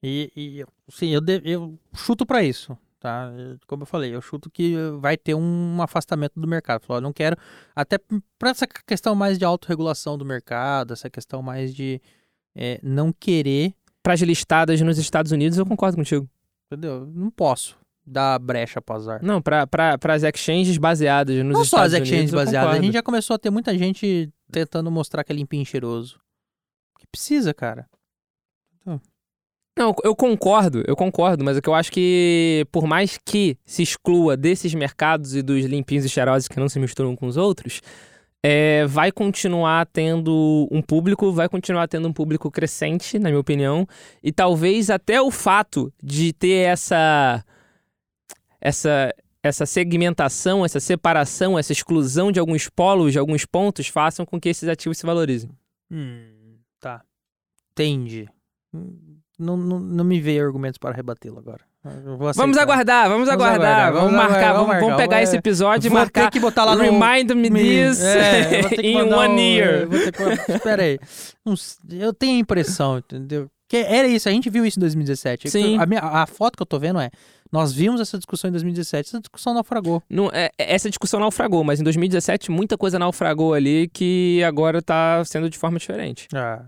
E, 0.03 0.33
e 0.37 0.65
sim, 0.91 1.11
eu, 1.11 1.21
de- 1.21 1.43
eu 1.45 1.79
chuto 1.95 2.27
pra 2.27 2.43
isso, 2.43 2.77
tá? 2.99 3.31
Como 3.69 3.83
eu 3.83 3.87
falei, 3.87 4.13
eu 4.15 4.21
chuto 4.21 4.51
que 4.51 4.75
vai 4.99 5.17
ter 5.17 5.35
um 5.35 5.81
afastamento 5.81 6.41
do 6.41 6.49
mercado. 6.49 6.83
Falou, 6.85 6.99
eu 6.99 7.03
não 7.03 7.13
quero, 7.13 7.37
até 7.77 7.99
pra 8.39 8.51
essa 8.51 8.67
questão 8.67 9.15
mais 9.15 9.39
de 9.39 9.45
autorregulação 9.45 10.19
do 10.19 10.25
mercado, 10.25 10.93
essa 10.93 11.09
questão 11.09 11.41
mais 11.43 11.73
de 11.75 12.01
é, 12.57 12.81
não 12.83 13.13
querer, 13.13 13.75
Para 14.03 14.15
as 14.15 14.21
listadas 14.21 14.81
nos 14.81 14.99
Estados 14.99 15.31
Unidos, 15.31 15.57
eu 15.59 15.65
concordo 15.67 15.97
contigo. 15.97 16.29
entendeu? 16.67 17.07
Não 17.15 17.31
posso 17.31 17.79
dar 18.07 18.39
brecha 18.39 18.81
pro 18.81 18.97
azar. 18.97 19.21
Não, 19.23 19.41
para 19.41 19.99
as 20.09 20.23
exchanges 20.23 20.77
baseadas 20.79 21.37
nos 21.37 21.53
não 21.53 21.65
só 21.65 21.79
Estados 21.79 21.95
as 21.95 22.03
exchanges 22.03 22.33
Unidos, 22.33 22.45
baseadas, 22.45 22.79
a 22.79 22.83
gente 22.83 22.93
já 22.93 23.03
começou 23.03 23.35
a 23.35 23.39
ter 23.39 23.51
muita 23.51 23.77
gente 23.77 24.31
tentando 24.51 24.91
mostrar 24.91 25.25
que 25.25 25.33
é 25.33 25.37
limpinho 25.37 25.63
e 25.63 25.67
cheiroso. 25.67 26.21
Que 26.99 27.07
precisa, 27.07 27.55
cara. 27.55 27.87
Não, 29.77 29.95
eu 30.05 30.15
concordo, 30.15 30.83
eu 30.87 30.95
concordo, 30.95 31.43
mas 31.43 31.57
é 31.57 31.61
que 31.61 31.69
eu 31.69 31.75
acho 31.75 31.91
que 31.91 32.67
por 32.71 32.87
mais 32.87 33.19
que 33.25 33.57
se 33.65 33.83
exclua 33.83 34.37
desses 34.37 34.75
mercados 34.75 35.35
e 35.35 35.41
dos 35.41 35.65
limpinhos 35.65 36.05
e 36.05 36.11
cheirosos 36.11 36.47
que 36.47 36.61
não 36.61 36.69
se 36.69 36.79
misturam 36.79 37.17
com 37.17 37.27
os 37.27 37.39
outros, 37.39 37.81
é, 38.43 38.85
vai 38.87 39.11
continuar 39.11 39.87
tendo 39.87 40.69
um 40.71 40.83
público, 40.83 41.33
vai 41.33 41.49
continuar 41.49 41.89
tendo 41.89 42.07
um 42.07 42.13
público 42.13 42.51
crescente, 42.51 43.19
na 43.19 43.31
minha 43.31 43.41
opinião, 43.41 43.87
e 44.23 44.31
talvez 44.31 44.91
até 44.91 45.23
o 45.23 45.31
fato 45.31 45.91
de 46.03 46.35
ter 46.35 46.67
essa 46.67 47.43
essa 48.63 49.13
essa 49.45 49.67
segmentação, 49.67 50.65
essa 50.65 50.79
separação, 50.79 51.59
essa 51.59 51.73
exclusão 51.73 52.31
de 52.31 52.39
alguns 52.39 52.69
polos, 52.69 53.11
de 53.11 53.19
alguns 53.19 53.45
pontos, 53.45 53.89
façam 53.89 54.25
com 54.25 54.41
que 54.41 54.49
esses 54.49 54.69
ativos 54.69 54.97
se 54.99 55.05
valorizem. 55.05 55.51
Hum, 55.91 56.55
tá. 56.79 57.03
Entendi. 57.73 58.29
Não, 59.37 59.57
não, 59.57 59.81
não 59.81 60.05
me 60.05 60.21
veio 60.21 60.47
argumentos 60.47 60.79
para 60.79 60.95
rebatê-lo 60.95 61.39
agora. 61.41 61.61
Vamos 62.37 62.57
aguardar, 62.57 63.09
vamos, 63.09 63.27
Vamos 63.27 63.29
aguardar, 63.29 63.89
aguardar, 63.89 63.93
vamos, 63.93 64.13
marcar, 64.13 64.29
aguardar, 64.37 64.53
vamos, 64.55 64.67
vamos 64.69 64.75
vamos 64.81 64.89
marcar. 64.91 65.03
pegar 65.09 65.19
É, 65.19 65.23
esse 65.25 65.37
episódio 65.37 65.89
e 65.89 65.93
marcar. 65.93 66.25
ter 66.27 66.31
que 66.31 66.39
botar 66.39 66.65
lá 66.65 66.77
no... 66.77 66.83
Remind 66.85 67.33
me 67.33 67.51
this 67.51 68.01
É, 68.01 68.61
in 68.81 69.13
one 69.13 69.35
um- 69.35 69.39
year. 69.39 69.89
que... 69.89 69.97
Espera 70.55 70.83
aí. 70.85 71.01
Eu 71.91 72.15
tenho 72.15 72.37
a 72.37 72.39
impressão, 72.39 72.99
entendeu? 72.99 73.51
Que 73.69 73.79
era 73.79 74.07
isso, 74.07 74.29
a 74.29 74.33
gente 74.33 74.49
viu 74.49 74.65
isso 74.65 74.79
em 74.79 74.83
2017. 74.83 75.51
Sim. 75.51 75.77
A, 75.79 75.85
minha- 75.87 76.03
a 76.03 76.25
foto 76.27 76.57
que 76.57 76.63
eu 76.63 76.67
tô 76.67 76.79
vendo 76.79 77.01
é, 77.01 77.11
nós 77.53 77.73
vimos 77.73 78.01
essa 78.01 78.17
discussão 78.17 78.49
em 78.49 78.53
2017, 78.53 79.09
essa 79.11 79.21
discussão 79.21 79.53
naufragou. 79.55 80.03
Não, 80.09 80.31
é- 80.33 80.51
essa 80.59 80.89
discussão 80.89 81.21
naufragou, 81.21 81.63
mas 81.63 81.81
em 81.81 81.85
2017 81.85 82.51
muita 82.51 82.79
coisa 82.79 82.99
naufragou 82.99 83.53
ali 83.55 83.89
que 83.93 84.43
agora 84.45 84.81
tá 84.81 85.23
sendo 85.25 85.51
de 85.51 85.59
forma 85.59 85.79
diferente. 85.79 86.27
Ah, 86.35 86.65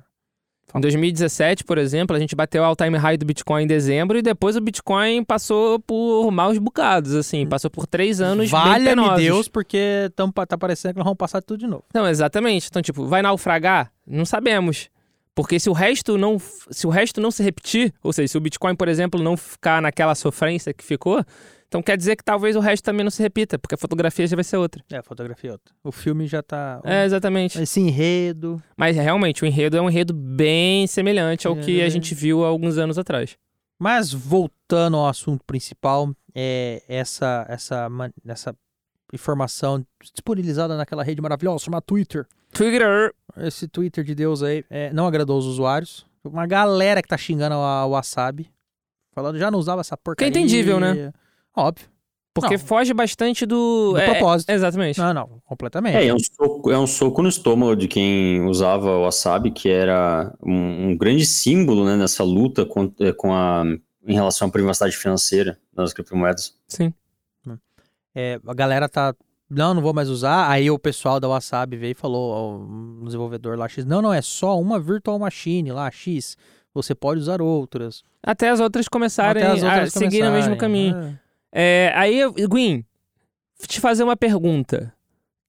Em 0.76 0.80
2017, 0.80 1.62
por 1.62 1.78
exemplo, 1.78 2.16
a 2.16 2.18
gente 2.18 2.34
bateu 2.34 2.60
o 2.60 2.64
all-time 2.64 2.96
high 2.98 3.16
do 3.16 3.24
Bitcoin 3.24 3.62
em 3.62 3.66
dezembro 3.66 4.18
e 4.18 4.22
depois 4.22 4.56
o 4.56 4.60
Bitcoin 4.60 5.22
passou 5.22 5.78
por 5.78 6.28
maus 6.32 6.58
bocados, 6.58 7.14
assim, 7.14 7.46
passou 7.46 7.70
por 7.70 7.86
três 7.86 8.20
anos 8.20 8.50
Valha-me. 8.50 9.14
Deus, 9.16 9.46
porque 9.46 10.10
pa- 10.34 10.44
tá 10.44 10.58
parecendo 10.58 10.94
que 10.94 10.98
nós 10.98 11.04
vamos 11.04 11.16
passar 11.18 11.40
tudo 11.40 11.60
de 11.60 11.66
novo. 11.68 11.84
Não, 11.94 12.08
exatamente. 12.08 12.66
Então, 12.68 12.82
tipo, 12.82 13.06
vai 13.06 13.22
naufragar? 13.22 13.92
Não 14.04 14.24
sabemos. 14.24 14.90
Porque 15.34 15.58
se 15.58 15.68
o 15.68 15.72
resto 15.72 16.16
não, 16.16 16.38
se 16.70 16.86
o 16.86 16.90
resto 16.90 17.20
não 17.20 17.30
se 17.30 17.42
repetir, 17.42 17.92
ou 18.02 18.12
seja, 18.12 18.28
se 18.28 18.38
o 18.38 18.40
Bitcoin, 18.40 18.76
por 18.76 18.86
exemplo, 18.88 19.20
não 19.22 19.36
ficar 19.36 19.82
naquela 19.82 20.14
sofrência 20.14 20.72
que 20.72 20.84
ficou, 20.84 21.24
então 21.66 21.82
quer 21.82 21.96
dizer 21.96 22.14
que 22.14 22.22
talvez 22.22 22.54
o 22.54 22.60
resto 22.60 22.84
também 22.84 23.02
não 23.02 23.10
se 23.10 23.20
repita, 23.20 23.58
porque 23.58 23.74
a 23.74 23.78
fotografia 23.78 24.24
já 24.28 24.36
vai 24.36 24.44
ser 24.44 24.58
outra. 24.58 24.84
É, 24.92 24.98
a 24.98 25.02
fotografia 25.02 25.50
é 25.50 25.52
outra. 25.54 25.74
O 25.82 25.90
filme 25.90 26.26
já 26.28 26.40
tá... 26.40 26.80
É, 26.84 27.04
exatamente. 27.04 27.60
Esse 27.60 27.80
enredo... 27.80 28.62
Mas 28.76 28.94
realmente, 28.96 29.42
o 29.42 29.46
enredo 29.46 29.76
é 29.76 29.80
um 29.82 29.90
enredo 29.90 30.14
bem 30.14 30.86
semelhante 30.86 31.48
ao 31.48 31.56
que 31.56 31.80
É. 31.80 31.84
a 31.84 31.88
gente 31.88 32.14
viu 32.14 32.44
há 32.44 32.48
alguns 32.48 32.78
anos 32.78 32.96
atrás. 32.96 33.36
Mas 33.76 34.12
voltando 34.12 34.96
ao 34.96 35.08
assunto 35.08 35.42
principal, 35.44 36.14
é 36.32 36.80
essa 36.88 37.44
essa 37.48 37.88
essa 38.24 38.56
informação 39.14 39.84
disponibilizada 40.12 40.76
naquela 40.76 41.02
rede 41.02 41.22
maravilhosa 41.22 41.64
chamada 41.64 41.82
Twitter. 41.82 42.26
Twitter. 42.52 43.14
Esse 43.38 43.66
Twitter 43.68 44.04
de 44.04 44.14
Deus 44.14 44.42
aí 44.42 44.64
é, 44.68 44.92
não 44.92 45.06
agradou 45.06 45.38
os 45.38 45.46
usuários. 45.46 46.06
Uma 46.22 46.46
galera 46.46 47.02
que 47.02 47.08
tá 47.08 47.16
xingando 47.16 47.54
a 47.54 47.86
Wasabi, 47.86 48.50
falando 49.12 49.38
já 49.38 49.50
não 49.50 49.58
usava 49.58 49.80
essa 49.80 49.96
porcaria. 49.96 50.30
entendível, 50.30 50.80
né? 50.80 51.12
Óbvio. 51.54 51.88
Porque 52.34 52.56
Não. 52.56 52.64
foge 52.64 52.92
bastante 52.92 53.46
do. 53.46 53.92
Do 53.92 53.98
é, 53.98 54.10
propósito. 54.10 54.50
Exatamente. 54.50 54.98
Não, 54.98 55.14
não, 55.14 55.40
completamente. 55.44 55.96
É, 55.96 56.08
é 56.08 56.14
um, 56.14 56.18
soco, 56.18 56.70
é 56.72 56.76
um 56.76 56.86
soco 56.86 57.22
no 57.22 57.28
estômago 57.28 57.76
de 57.76 57.86
quem 57.86 58.44
usava 58.44 58.90
o 58.90 59.02
wasabi, 59.02 59.52
que 59.52 59.68
era 59.68 60.34
um, 60.42 60.88
um 60.88 60.96
grande 60.96 61.24
símbolo 61.24 61.84
né, 61.84 61.96
nessa 61.96 62.24
luta 62.24 62.66
com, 62.66 62.92
com 63.16 63.32
a, 63.32 63.62
em 64.04 64.14
relação 64.14 64.48
à 64.48 64.50
privacidade 64.50 64.96
financeira 64.96 65.56
das 65.72 65.92
criptomoedas. 65.92 66.56
Sim. 66.66 66.92
É, 68.14 68.40
a 68.46 68.54
galera 68.54 68.88
tá. 68.88 69.14
Não, 69.50 69.74
não 69.74 69.82
vou 69.82 69.92
mais 69.92 70.08
usar. 70.08 70.48
Aí 70.50 70.70
o 70.70 70.78
pessoal 70.78 71.20
da 71.20 71.28
Wasabi 71.28 71.76
veio 71.76 71.92
e 71.92 71.94
falou, 71.94 72.60
um 72.60 73.04
desenvolvedor 73.04 73.58
lá 73.58 73.68
X. 73.68 73.84
Não, 73.84 74.00
não, 74.00 74.12
é 74.12 74.22
só 74.22 74.58
uma 74.60 74.80
virtual 74.80 75.18
machine 75.18 75.70
lá, 75.72 75.90
X. 75.90 76.36
Você 76.72 76.94
pode 76.94 77.20
usar 77.20 77.40
outras. 77.42 78.02
Até 78.22 78.48
as 78.48 78.58
outras 78.58 78.88
começarem 78.88 79.42
as 79.42 79.62
outras 79.62 79.96
a 79.96 79.98
seguir 79.98 80.24
no 80.24 80.32
mesmo 80.32 80.56
começarem. 80.56 80.58
caminho. 80.58 81.18
É. 81.52 81.86
É, 81.90 81.92
aí, 81.94 82.18
eu- 82.18 82.32
Gwyn, 82.48 82.84
te 83.68 83.80
fazer 83.80 84.02
uma 84.02 84.16
pergunta. 84.16 84.92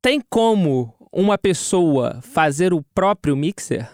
Tem 0.01 0.21
como 0.29 0.93
uma 1.11 1.37
pessoa 1.37 2.19
fazer 2.21 2.73
o 2.73 2.83
próprio 2.93 3.35
mixer? 3.35 3.89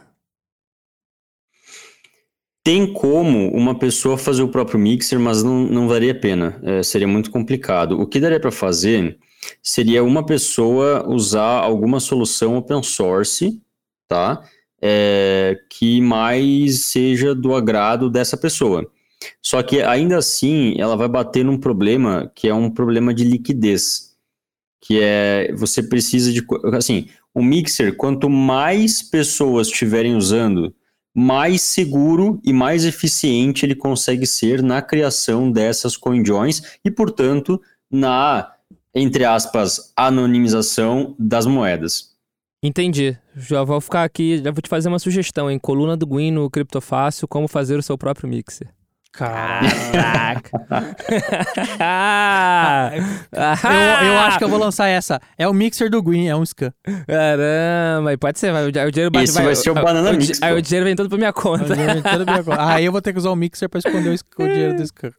Tem 2.63 2.93
como 2.93 3.49
uma 3.51 3.77
pessoa 3.77 4.17
fazer 4.17 4.43
o 4.43 4.47
próprio 4.47 4.79
mixer, 4.79 5.19
mas 5.19 5.41
não, 5.41 5.63
não 5.63 5.87
a 5.91 6.15
pena. 6.15 6.59
É, 6.63 6.83
seria 6.83 7.07
muito 7.07 7.31
complicado. 7.31 7.99
O 7.99 8.05
que 8.05 8.19
daria 8.19 8.39
para 8.39 8.51
fazer 8.51 9.17
seria 9.63 10.03
uma 10.03 10.25
pessoa 10.25 11.07
usar 11.09 11.59
alguma 11.61 11.99
solução 11.99 12.57
open 12.57 12.83
source, 12.83 13.59
tá? 14.07 14.43
É, 14.79 15.59
que 15.69 16.01
mais 16.01 16.85
seja 16.85 17.33
do 17.33 17.55
agrado 17.55 18.09
dessa 18.09 18.37
pessoa. 18.37 18.87
Só 19.41 19.61
que 19.63 19.81
ainda 19.81 20.17
assim, 20.17 20.75
ela 20.79 20.95
vai 20.95 21.07
bater 21.07 21.43
num 21.43 21.57
problema 21.57 22.31
que 22.35 22.47
é 22.47 22.53
um 22.53 22.69
problema 22.69 23.13
de 23.13 23.23
liquidez, 23.23 24.15
que 24.81 24.99
é 25.01 25.53
você 25.53 25.83
precisa 25.83 26.31
de 26.31 26.43
assim, 26.73 27.07
o 27.33 27.43
mixer, 27.43 27.95
quanto 27.95 28.29
mais 28.29 29.01
pessoas 29.01 29.67
estiverem 29.67 30.15
usando, 30.15 30.73
mais 31.15 31.61
seguro 31.61 32.39
e 32.43 32.53
mais 32.53 32.85
eficiente 32.85 33.65
ele 33.65 33.75
consegue 33.75 34.25
ser 34.25 34.63
na 34.63 34.81
criação 34.81 35.51
dessas 35.51 35.97
coinjoins 35.97 36.61
e, 36.83 36.89
portanto, 36.89 37.61
na, 37.91 38.51
entre 38.95 39.25
aspas, 39.25 39.93
anonimização 39.95 41.15
das 41.19 41.45
moedas. 41.45 42.11
Entendi. 42.63 43.17
Já 43.35 43.63
vou 43.63 43.81
ficar 43.81 44.03
aqui, 44.03 44.37
já 44.37 44.51
vou 44.51 44.61
te 44.61 44.69
fazer 44.69 44.87
uma 44.87 44.99
sugestão, 44.99 45.49
em 45.49 45.57
coluna 45.57 45.97
do 45.97 46.05
Gwyn 46.05 46.31
no 46.31 46.49
Criptofácil, 46.49 47.27
como 47.27 47.47
fazer 47.47 47.77
o 47.77 47.83
seu 47.83 47.97
próprio 47.97 48.29
mixer. 48.29 48.67
Caraca. 49.13 50.49
ah, 51.79 52.91
Eu, 54.01 54.07
eu 54.07 54.19
acho 54.19 54.37
que 54.37 54.43
eu 54.43 54.49
vou 54.49 54.57
lançar 54.59 54.87
essa. 54.87 55.19
É 55.37 55.47
o 55.47 55.53
mixer 55.53 55.89
do 55.89 56.01
Green, 56.01 56.27
é 56.27 56.35
um 56.35 56.45
scan. 56.45 56.71
Caramba, 57.07 58.17
pode 58.17 58.39
ser, 58.39 58.51
vai, 58.51 58.65
o, 58.67 58.71
di- 58.71 58.79
o 58.79 58.91
dinheiro 58.91 59.11
bate, 59.11 59.25
Esse 59.25 59.41
vai 59.41 59.55
ser 59.55 59.69
o 59.71 59.73
Banana 59.75 60.13
Mix, 60.13 60.41
Aí 60.41 60.53
o 60.53 60.61
dinheiro 60.61 60.85
vem 60.85 60.95
todo 60.95 61.09
pra 61.09 61.17
minha 61.17 61.33
conta. 61.33 61.65
Aí 62.59 62.85
eu 62.85 62.91
vou 62.91 63.01
ter 63.01 63.11
que 63.13 63.19
usar 63.19 63.31
o 63.31 63.35
mixer 63.35 63.67
pra 63.69 63.79
esconder 63.79 64.09
o, 64.37 64.43
o 64.43 64.47
dinheiro 64.47 64.75
do 64.75 64.85
scan. 64.87 65.11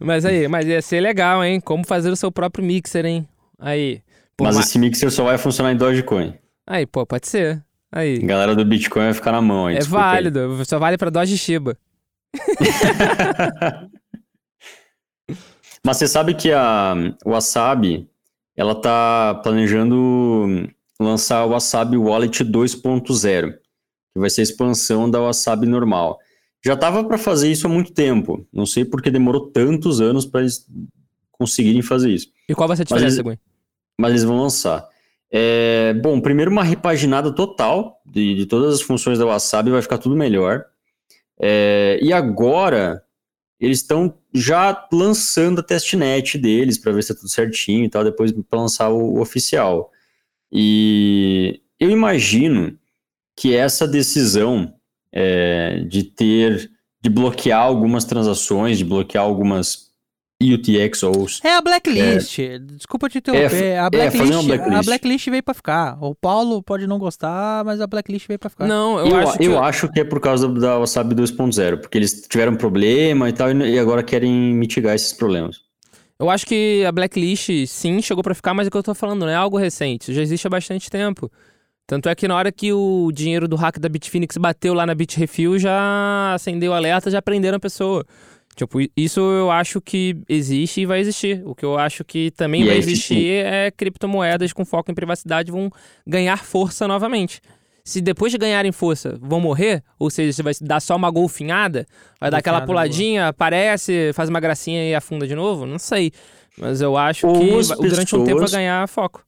Mas 0.00 0.24
aí, 0.24 0.46
mas 0.48 0.66
ia 0.66 0.80
ser 0.82 1.00
legal, 1.00 1.44
hein? 1.44 1.60
Como 1.60 1.84
fazer 1.86 2.10
o 2.10 2.16
seu 2.16 2.30
próprio 2.30 2.64
mixer, 2.64 3.04
hein? 3.04 3.28
Aí. 3.58 4.00
Pô, 4.36 4.44
Mas 4.44 4.54
ma- 4.56 4.62
esse 4.62 4.78
mixer 4.78 5.10
só 5.10 5.24
vai 5.24 5.36
funcionar 5.38 5.72
em 5.72 5.76
Dogecoin. 5.76 6.34
Aí, 6.66 6.86
pô, 6.86 7.04
pode 7.04 7.26
ser. 7.26 7.60
Aí. 7.92 8.20
A 8.22 8.26
galera 8.26 8.54
do 8.54 8.64
Bitcoin 8.64 9.02
vai 9.04 9.14
ficar 9.14 9.32
na 9.32 9.40
mão 9.42 9.66
aí. 9.66 9.74
É 9.76 9.78
desculpa 9.80 10.04
aí. 10.04 10.10
válido, 10.12 10.64
só 10.64 10.78
vale 10.78 10.96
pra 10.96 11.10
Doge 11.10 11.36
Shiba. 11.36 11.76
Mas 15.84 15.96
você 15.96 16.06
sabe 16.08 16.34
que 16.34 16.52
a 16.52 16.94
Wasabi, 17.24 18.08
ela 18.56 18.74
tá 18.74 19.40
planejando 19.42 20.68
lançar 21.00 21.44
o 21.46 21.50
Wasabi 21.50 21.96
Wallet 21.96 22.44
2.0, 22.44 23.52
que 24.12 24.18
vai 24.20 24.28
ser 24.28 24.42
a 24.42 24.44
expansão 24.44 25.10
da 25.10 25.20
Wasabi 25.20 25.66
normal. 25.66 26.18
Já 26.62 26.76
tava 26.76 27.02
para 27.04 27.16
fazer 27.16 27.50
isso 27.50 27.66
há 27.66 27.70
muito 27.70 27.92
tempo. 27.92 28.46
Não 28.52 28.66
sei 28.66 28.84
porque 28.84 29.10
demorou 29.10 29.46
tantos 29.50 30.00
anos 30.00 30.26
para 30.26 30.42
eles 30.42 30.66
conseguirem 31.32 31.80
fazer 31.80 32.10
isso. 32.10 32.28
E 32.46 32.54
qual 32.54 32.68
vai 32.68 32.76
ser 32.76 32.82
a 32.82 32.86
Mas 32.90 32.98
diferença, 32.98 33.16
eles- 33.16 33.24
Gwen? 33.24 33.38
mas 33.98 34.10
eles 34.10 34.24
vão 34.24 34.38
lançar. 34.42 34.86
É, 35.32 35.94
bom, 35.94 36.20
primeiro 36.20 36.50
uma 36.50 36.64
repaginada 36.64 37.32
total 37.32 38.02
de, 38.04 38.34
de 38.34 38.44
todas 38.46 38.74
as 38.74 38.82
funções 38.82 39.18
da 39.18 39.24
Wasabi, 39.24 39.70
vai 39.70 39.80
ficar 39.80 39.96
tudo 39.96 40.14
melhor. 40.16 40.66
É, 41.40 41.98
e 42.02 42.12
agora 42.12 43.02
eles 43.58 43.78
estão 43.78 44.14
já 44.32 44.86
lançando 44.92 45.60
a 45.60 45.62
testnet 45.62 46.38
deles 46.38 46.78
para 46.78 46.92
ver 46.92 47.02
se 47.02 47.14
tá 47.14 47.20
tudo 47.20 47.28
certinho 47.28 47.84
e 47.84 47.88
tal, 47.88 48.04
depois 48.04 48.32
para 48.48 48.60
lançar 48.60 48.88
o, 48.90 49.16
o 49.16 49.20
oficial. 49.20 49.90
E 50.52 51.60
eu 51.78 51.90
imagino 51.90 52.78
que 53.36 53.54
essa 53.54 53.86
decisão 53.86 54.74
é, 55.12 55.80
de 55.88 56.04
ter, 56.04 56.70
de 57.00 57.10
bloquear 57.10 57.62
algumas 57.62 58.04
transações, 58.04 58.78
de 58.78 58.84
bloquear 58.84 59.24
algumas 59.24 59.89
UTXOs, 60.42 61.40
É 61.44 61.54
a 61.54 61.60
blacklist. 61.60 62.38
Desculpa 62.74 63.08
te 63.08 63.18
interromper. 63.18 63.62
É, 63.62 63.78
a, 63.78 63.86
é, 63.86 63.90
blacklist 63.90 64.32
uma 64.32 64.42
blacklist. 64.42 64.78
a 64.78 64.82
blacklist 64.82 65.28
veio 65.28 65.42
pra 65.42 65.54
ficar. 65.54 65.98
O 66.02 66.14
Paulo 66.14 66.62
pode 66.62 66.86
não 66.86 66.98
gostar, 66.98 67.62
mas 67.64 67.80
a 67.80 67.86
blacklist 67.86 68.26
veio 68.26 68.38
pra 68.38 68.48
ficar. 68.48 68.66
Não, 68.66 68.98
eu, 68.98 69.06
Eu, 69.08 69.16
acho 69.16 69.38
que. 69.38 69.44
eu 69.44 69.62
acho 69.62 69.88
que 69.92 70.00
é 70.00 70.04
por 70.04 70.20
causa 70.20 70.48
da 70.48 70.78
Wasabi 70.78 71.14
2.0, 71.14 71.76
porque 71.78 71.98
eles 71.98 72.26
tiveram 72.28 72.56
problema 72.56 73.28
e 73.28 73.32
tal, 73.32 73.50
e 73.52 73.78
agora 73.78 74.02
querem 74.02 74.32
mitigar 74.32 74.94
esses 74.94 75.12
problemas. 75.12 75.58
Eu 76.18 76.28
acho 76.28 76.46
que 76.46 76.84
a 76.86 76.92
blacklist, 76.92 77.48
sim, 77.66 78.00
chegou 78.02 78.22
pra 78.22 78.34
ficar, 78.34 78.52
mas 78.54 78.66
é 78.66 78.68
o 78.68 78.70
que 78.70 78.76
eu 78.76 78.82
tô 78.82 78.94
falando, 78.94 79.20
não 79.20 79.28
é 79.28 79.34
algo 79.34 79.56
recente. 79.58 80.02
Isso 80.04 80.12
já 80.14 80.22
existe 80.22 80.46
há 80.46 80.50
bastante 80.50 80.90
tempo. 80.90 81.30
Tanto 81.86 82.08
é 82.08 82.14
que 82.14 82.28
na 82.28 82.36
hora 82.36 82.52
que 82.52 82.72
o 82.72 83.10
dinheiro 83.12 83.48
do 83.48 83.56
hack 83.56 83.78
da 83.78 83.88
Bitfinex 83.88 84.36
bateu 84.36 84.72
lá 84.72 84.86
na 84.86 84.94
Bitrefill, 84.94 85.58
já 85.58 86.34
acendeu 86.34 86.70
o 86.70 86.74
alerta, 86.74 87.10
já 87.10 87.20
prenderam 87.20 87.56
a 87.56 87.60
pessoa. 87.60 88.06
Tipo, 88.56 88.78
isso 88.96 89.20
eu 89.20 89.50
acho 89.50 89.80
que 89.80 90.16
existe 90.28 90.82
e 90.82 90.86
vai 90.86 91.00
existir. 91.00 91.40
O 91.46 91.54
que 91.54 91.64
eu 91.64 91.78
acho 91.78 92.04
que 92.04 92.30
também 92.32 92.62
E 92.62 92.66
vai 92.66 92.74
é 92.74 92.78
existir 92.78 93.44
é 93.44 93.70
criptomoedas 93.70 94.52
com 94.52 94.64
foco 94.64 94.90
em 94.90 94.94
privacidade 94.94 95.50
vão 95.52 95.70
ganhar 96.06 96.44
força 96.44 96.86
novamente. 96.86 97.40
Se 97.84 98.00
depois 98.00 98.30
de 98.30 98.36
ganharem 98.38 98.70
força 98.72 99.18
vão 99.22 99.40
morrer, 99.40 99.82
ou 99.98 100.10
seja, 100.10 100.32
você 100.32 100.42
vai 100.42 100.52
dar 100.60 100.80
só 100.80 100.94
uma 100.96 101.10
golfinhada, 101.10 101.86
vai 102.20 102.30
dar 102.30 102.38
aquela 102.38 102.58
Golfinhada 102.60 102.66
boa. 102.66 102.66
puladinha, 102.88 103.28
aparece, 103.28 104.10
faz 104.12 104.28
uma 104.28 104.38
gracinha 104.40 104.84
e 104.90 104.94
afunda 104.94 105.26
de 105.26 105.34
novo, 105.34 105.64
não 105.64 105.78
sei. 105.78 106.12
Mas 106.58 106.82
eu 106.82 106.96
acho 106.96 107.26
Ou 107.26 107.34
que 107.40 107.46
durante 107.88 108.14
um 108.14 108.18
tempo 108.18 108.24
vai 108.24 108.44
pessoas- 108.44 108.50
ganhar 108.52 108.86
foco. 108.88 109.24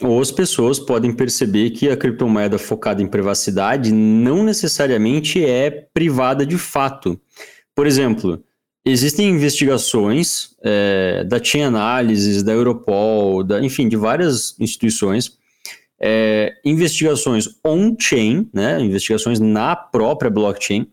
Ou 0.00 0.20
as 0.20 0.30
pessoas 0.30 0.78
podem 0.78 1.12
perceber 1.12 1.70
que 1.70 1.88
a 1.88 1.96
criptomoeda 1.96 2.58
focada 2.58 3.02
em 3.02 3.06
privacidade 3.06 3.92
não 3.92 4.42
necessariamente 4.44 5.44
é 5.44 5.70
privada 5.70 6.46
de 6.46 6.56
fato. 6.58 7.20
Por 7.74 7.86
exemplo, 7.86 8.42
existem 8.84 9.30
investigações 9.30 10.54
é, 10.62 11.24
da 11.24 11.42
Chain 11.42 11.62
Analysis, 11.62 12.42
da 12.42 12.52
Europol, 12.52 13.42
da, 13.42 13.64
enfim, 13.64 13.88
de 13.88 13.96
várias 13.96 14.58
instituições, 14.60 15.38
é, 16.00 16.54
investigações 16.64 17.48
on-chain, 17.64 18.48
né, 18.52 18.80
investigações 18.80 19.38
na 19.38 19.76
própria 19.76 20.30
blockchain, 20.30 20.86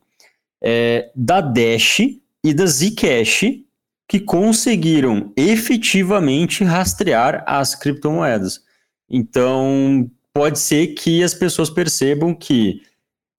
é, 0.62 1.10
da 1.15 1.42
Dash 1.42 2.00
e 2.44 2.54
da 2.54 2.65
Zcash, 2.65 3.62
que 4.08 4.20
conseguiram 4.20 5.32
efetivamente 5.36 6.63
rastrear 6.63 7.44
as 7.46 7.76
criptomoedas. 7.76 8.62
Então, 9.10 10.10
pode 10.34 10.60
ser 10.60 10.88
que 10.88 11.24
as 11.24 11.34
pessoas 11.34 11.70
percebam 11.70 12.34
que 12.34 12.82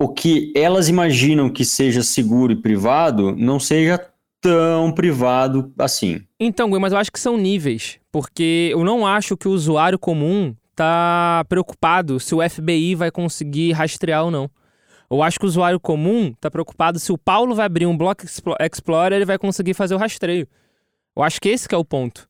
o 0.01 0.09
que 0.09 0.53
elas 0.57 0.89
imaginam 0.89 1.51
que 1.51 1.65
seja 1.65 2.03
seguro 2.03 2.53
e 2.53 2.57
privado 2.57 3.35
não 3.37 3.61
seja 3.61 4.01
tão 4.41 4.91
privado 4.93 5.73
assim. 5.79 6.23
Então, 6.39 6.71
Gui, 6.71 6.79
mas 6.79 6.93
eu 6.93 6.99
acho 6.99 7.13
que 7.13 7.21
são 7.21 7.37
níveis. 7.37 7.99
Porque 8.11 8.71
eu 8.73 8.83
não 8.83 9.07
acho 9.07 9.37
que 9.37 9.47
o 9.47 9.51
usuário 9.51 9.99
comum 9.99 10.55
tá 10.75 11.45
preocupado 11.49 12.19
se 12.19 12.35
o 12.35 12.41
FBI 12.49 12.95
vai 12.95 13.11
conseguir 13.11 13.73
rastrear 13.73 14.25
ou 14.25 14.31
não. 14.31 14.51
Eu 15.11 15.23
acho 15.23 15.39
que 15.39 15.45
o 15.45 15.49
usuário 15.49 15.79
comum 15.79 16.33
tá 16.41 16.51
preocupado 16.51 16.99
se 16.99 17.13
o 17.13 17.19
Paulo 17.19 17.55
vai 17.55 17.67
abrir 17.67 17.85
um 17.87 17.97
Block 17.97 18.25
Explo- 18.25 18.57
Explorer 18.61 19.17
ele 19.17 19.27
vai 19.27 19.37
conseguir 19.37 19.75
fazer 19.75 19.95
o 19.95 19.99
rastreio. 19.99 20.49
Eu 21.15 21.23
acho 21.23 21.41
que 21.41 21.49
esse 21.51 21.69
que 21.69 21.75
é 21.75 21.79
o 21.79 21.85
ponto. 21.85 22.27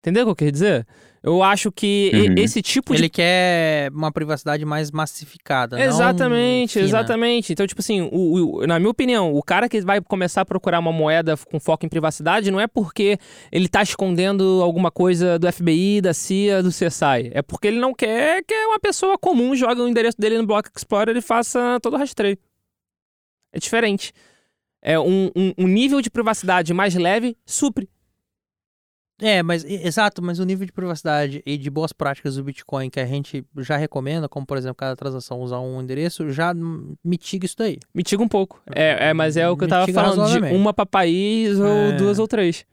Entendeu 0.00 0.22
o 0.22 0.26
que 0.26 0.30
eu 0.30 0.36
quero 0.36 0.52
dizer? 0.52 0.86
Eu 1.26 1.42
acho 1.42 1.72
que 1.72 2.10
Uhum. 2.12 2.34
esse 2.36 2.60
tipo 2.60 2.94
de 2.94 3.00
Ele 3.00 3.08
quer 3.08 3.90
uma 3.92 4.12
privacidade 4.12 4.62
mais 4.66 4.90
massificada. 4.90 5.82
Exatamente, 5.82 6.78
exatamente. 6.78 7.50
Então, 7.50 7.66
tipo 7.66 7.80
assim, 7.80 8.02
o- 8.02 8.58
o- 8.58 8.66
na 8.66 8.78
minha 8.78 8.90
opinião, 8.90 9.32
o 9.34 9.42
cara 9.42 9.66
que 9.66 9.80
vai 9.80 10.02
começar 10.02 10.42
a 10.42 10.44
procurar 10.44 10.78
uma 10.80 10.92
moeda 10.92 11.34
com 11.50 11.58
foco 11.58 11.86
em 11.86 11.88
privacidade 11.88 12.50
não 12.50 12.60
é 12.60 12.66
porque 12.66 13.16
ele 13.50 13.68
tá 13.68 13.82
escondendo 13.82 14.60
alguma 14.62 14.90
coisa 14.90 15.38
do 15.38 15.46
FBI, 15.50 16.02
da 16.02 16.12
CIA, 16.12 16.62
do 16.62 16.70
CSI. 16.70 17.30
É 17.32 17.40
porque 17.40 17.68
ele 17.68 17.80
não 17.80 17.94
quer 17.94 18.44
que 18.44 18.54
uma 18.66 18.78
pessoa 18.78 19.16
comum 19.16 19.56
jogue 19.56 19.80
o 19.80 19.88
endereço 19.88 20.18
dele 20.20 20.36
no 20.36 20.46
Block 20.46 20.68
Explorer 20.76 21.16
e 21.16 21.22
faça 21.22 21.78
todo 21.80 21.94
o 21.94 21.98
rastreio. 21.98 22.36
É 23.50 23.58
diferente. 23.58 24.12
É 24.82 25.00
um, 25.00 25.30
um- 25.34 25.54
um 25.56 25.66
nível 25.66 26.02
de 26.02 26.10
privacidade 26.10 26.74
mais 26.74 26.94
leve 26.94 27.34
supre. 27.46 27.88
É, 29.20 29.44
mas 29.44 29.64
exato, 29.64 30.20
mas 30.20 30.40
o 30.40 30.44
nível 30.44 30.66
de 30.66 30.72
privacidade 30.72 31.40
e 31.46 31.56
de 31.56 31.70
boas 31.70 31.92
práticas 31.92 32.34
do 32.34 32.42
Bitcoin 32.42 32.90
que 32.90 32.98
a 32.98 33.06
gente 33.06 33.46
já 33.58 33.76
recomenda, 33.76 34.28
como 34.28 34.44
por 34.44 34.56
exemplo, 34.56 34.74
cada 34.74 34.96
transação 34.96 35.40
usar 35.40 35.60
um 35.60 35.80
endereço, 35.80 36.30
já 36.30 36.52
mitiga 37.04 37.46
isso 37.46 37.56
daí. 37.56 37.78
Mitiga 37.94 38.22
um 38.22 38.28
pouco. 38.28 38.60
É, 38.74 39.10
é, 39.10 39.14
mas 39.14 39.36
é 39.36 39.48
o 39.48 39.56
que 39.56 39.64
eu 39.64 39.68
tava 39.68 39.82
Mitiga 39.86 40.00
falando, 40.02 40.48
de 40.48 40.54
uma 40.54 40.74
pra 40.74 40.84
país 40.84 41.58
ou 41.60 41.66
É. 41.66 41.92
duas 41.96 42.18
ou 42.18 42.26
três. 42.26 42.66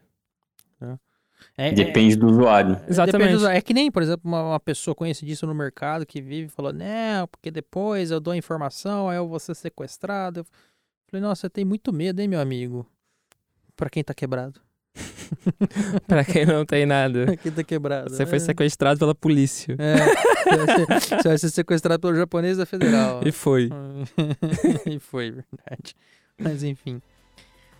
É, 1.57 1.71
Depende 1.71 2.15
do 2.15 2.27
usuário. 2.27 2.75
é, 2.87 2.89
Exatamente. 2.89 3.27
depende 3.29 3.43
do- 3.43 3.47
é 3.49 3.61
que 3.61 3.73
nem, 3.73 3.91
por 3.91 4.01
exemplo, 4.01 4.21
uma, 4.23 4.41
uma 4.51 4.59
pessoa 4.59 4.95
conhecidíssima 4.95 5.51
no 5.51 5.57
mercado 5.57 6.05
que 6.05 6.21
vive 6.21 6.45
e 6.47 6.49
falou, 6.49 6.71
não, 6.71 7.27
porque 7.27 7.51
depois 7.51 8.09
eu 8.09 8.19
dou 8.19 8.31
a 8.31 8.37
informação, 8.37 9.09
aí 9.09 9.17
eu 9.17 9.27
vou 9.27 9.39
ser 9.39 9.53
sequestrado. 9.55 10.39
Eu 10.41 10.45
falei, 11.07 11.21
nossa, 11.21 11.41
você 11.41 11.49
tem 11.49 11.65
muito 11.65 11.91
medo, 11.91 12.19
hein, 12.21 12.27
meu 12.27 12.39
amigo? 12.39 12.87
Pra 13.75 13.89
quem 13.89 14.03
tá 14.03 14.13
quebrado. 14.13 14.59
pra 16.07 16.23
quem 16.25 16.45
não 16.45 16.65
tem 16.65 16.85
nada. 16.85 17.37
Quem 17.41 17.51
tá 17.51 17.63
quebrado. 17.63 18.09
Você 18.09 18.25
foi 18.25 18.37
É. 18.37 18.39
sequestrado 18.39 18.99
pela 18.99 19.15
polícia. 19.15 19.75
É, 19.79 19.95
você 21.15 21.27
vai 21.29 21.37
ser- 21.37 21.49
sequestrado 21.49 21.99
pelo 22.01 22.15
japonês 22.15 22.57
da 22.57 22.65
federal. 22.65 23.21
E 23.25 23.31
foi. 23.31 23.69
e 24.85 24.99
foi, 24.99 25.31
verdade. 25.31 25.95
Mas 26.37 26.63
enfim. 26.63 27.01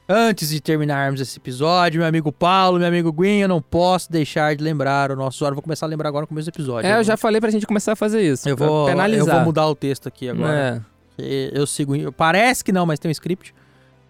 Antes 0.08 0.50
de 0.50 0.60
terminarmos 0.60 1.22
esse 1.22 1.38
episódio, 1.38 2.00
meu 2.00 2.08
amigo 2.08 2.32
Paulo, 2.32 2.80
meu 2.80 2.88
amigo 2.88 3.12
Gwen, 3.14 3.42
eu 3.42 3.48
não 3.48 3.62
posso 3.62 4.12
deixar 4.12 4.56
de 4.56 4.64
lembrar 4.64 5.12
o 5.12 5.16
nosso 5.16 5.38
usuário. 5.38 5.56
Vou 5.56 5.62
começar 5.62 5.86
a 5.86 5.90
lembrar 5.90 6.10
agora 6.10 6.24
no 6.24 6.28
começo 6.28 6.50
do 6.50 6.54
episódio. 6.54 6.90
É, 6.90 6.98
eu 6.98 7.04
já 7.04 7.16
falei 7.16 7.40
pra 7.40 7.50
gente 7.50 7.66
começar 7.68 7.94
a 7.94 7.96
fazer 7.96 8.22
isso. 8.22 8.48
eu 8.50 8.58
vou, 8.58 8.88
penalizar. 8.88 9.28
eu 9.28 9.34
vou 9.36 9.46
mudar 9.46 9.68
o 9.68 9.76
texto 9.76 10.08
aqui 10.08 10.28
agora. 10.30 10.84
É. 11.18 11.52
Eu 11.54 11.68
sigo. 11.68 12.12
Parece 12.14 12.64
que 12.64 12.72
não, 12.72 12.86
mas 12.86 13.00
tem 13.00 13.08
um 13.10 13.12
script. 13.12 13.54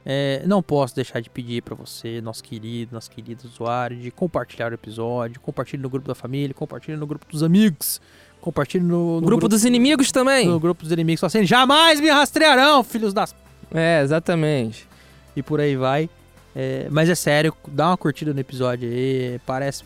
É, 0.05 0.41
não 0.45 0.63
posso 0.63 0.95
deixar 0.95 1.19
de 1.19 1.29
pedir 1.29 1.61
pra 1.61 1.75
você, 1.75 2.21
nosso 2.21 2.43
querido, 2.43 2.93
nosso 2.93 3.09
querido 3.11 3.45
usuário, 3.47 3.97
de 3.97 4.09
compartilhar 4.09 4.71
o 4.71 4.73
episódio, 4.73 5.39
compartilhe 5.39 5.81
no 5.81 5.89
grupo 5.89 6.07
da 6.07 6.15
família, 6.15 6.53
compartilhe 6.53 6.97
no 6.97 7.05
grupo 7.05 7.25
dos 7.29 7.43
amigos, 7.43 8.01
compartilhe 8.39 8.83
no, 8.83 9.21
no 9.21 9.27
grupo, 9.27 9.47
dos 9.47 9.63
inimigos 9.63 10.11
também. 10.11 10.47
no 10.47 10.59
grupo 10.59 10.83
dos 10.83 10.91
inimigos, 10.91 11.23
assim, 11.23 11.45
jamais 11.45 11.99
me 11.99 12.09
rastrearão, 12.09 12.83
filhos 12.83 13.13
das 13.13 13.35
É, 13.73 14.01
exatamente. 14.01 14.87
e 15.35 15.43
por 15.43 15.59
aí 15.59 15.75
vai. 15.75 16.09
É, 16.55 16.87
mas 16.89 17.07
é 17.07 17.15
sério, 17.15 17.53
dá 17.67 17.89
uma 17.89 17.97
curtida 17.97 18.33
no 18.33 18.39
episódio 18.39 18.89
aí, 18.89 19.39
parece 19.45 19.83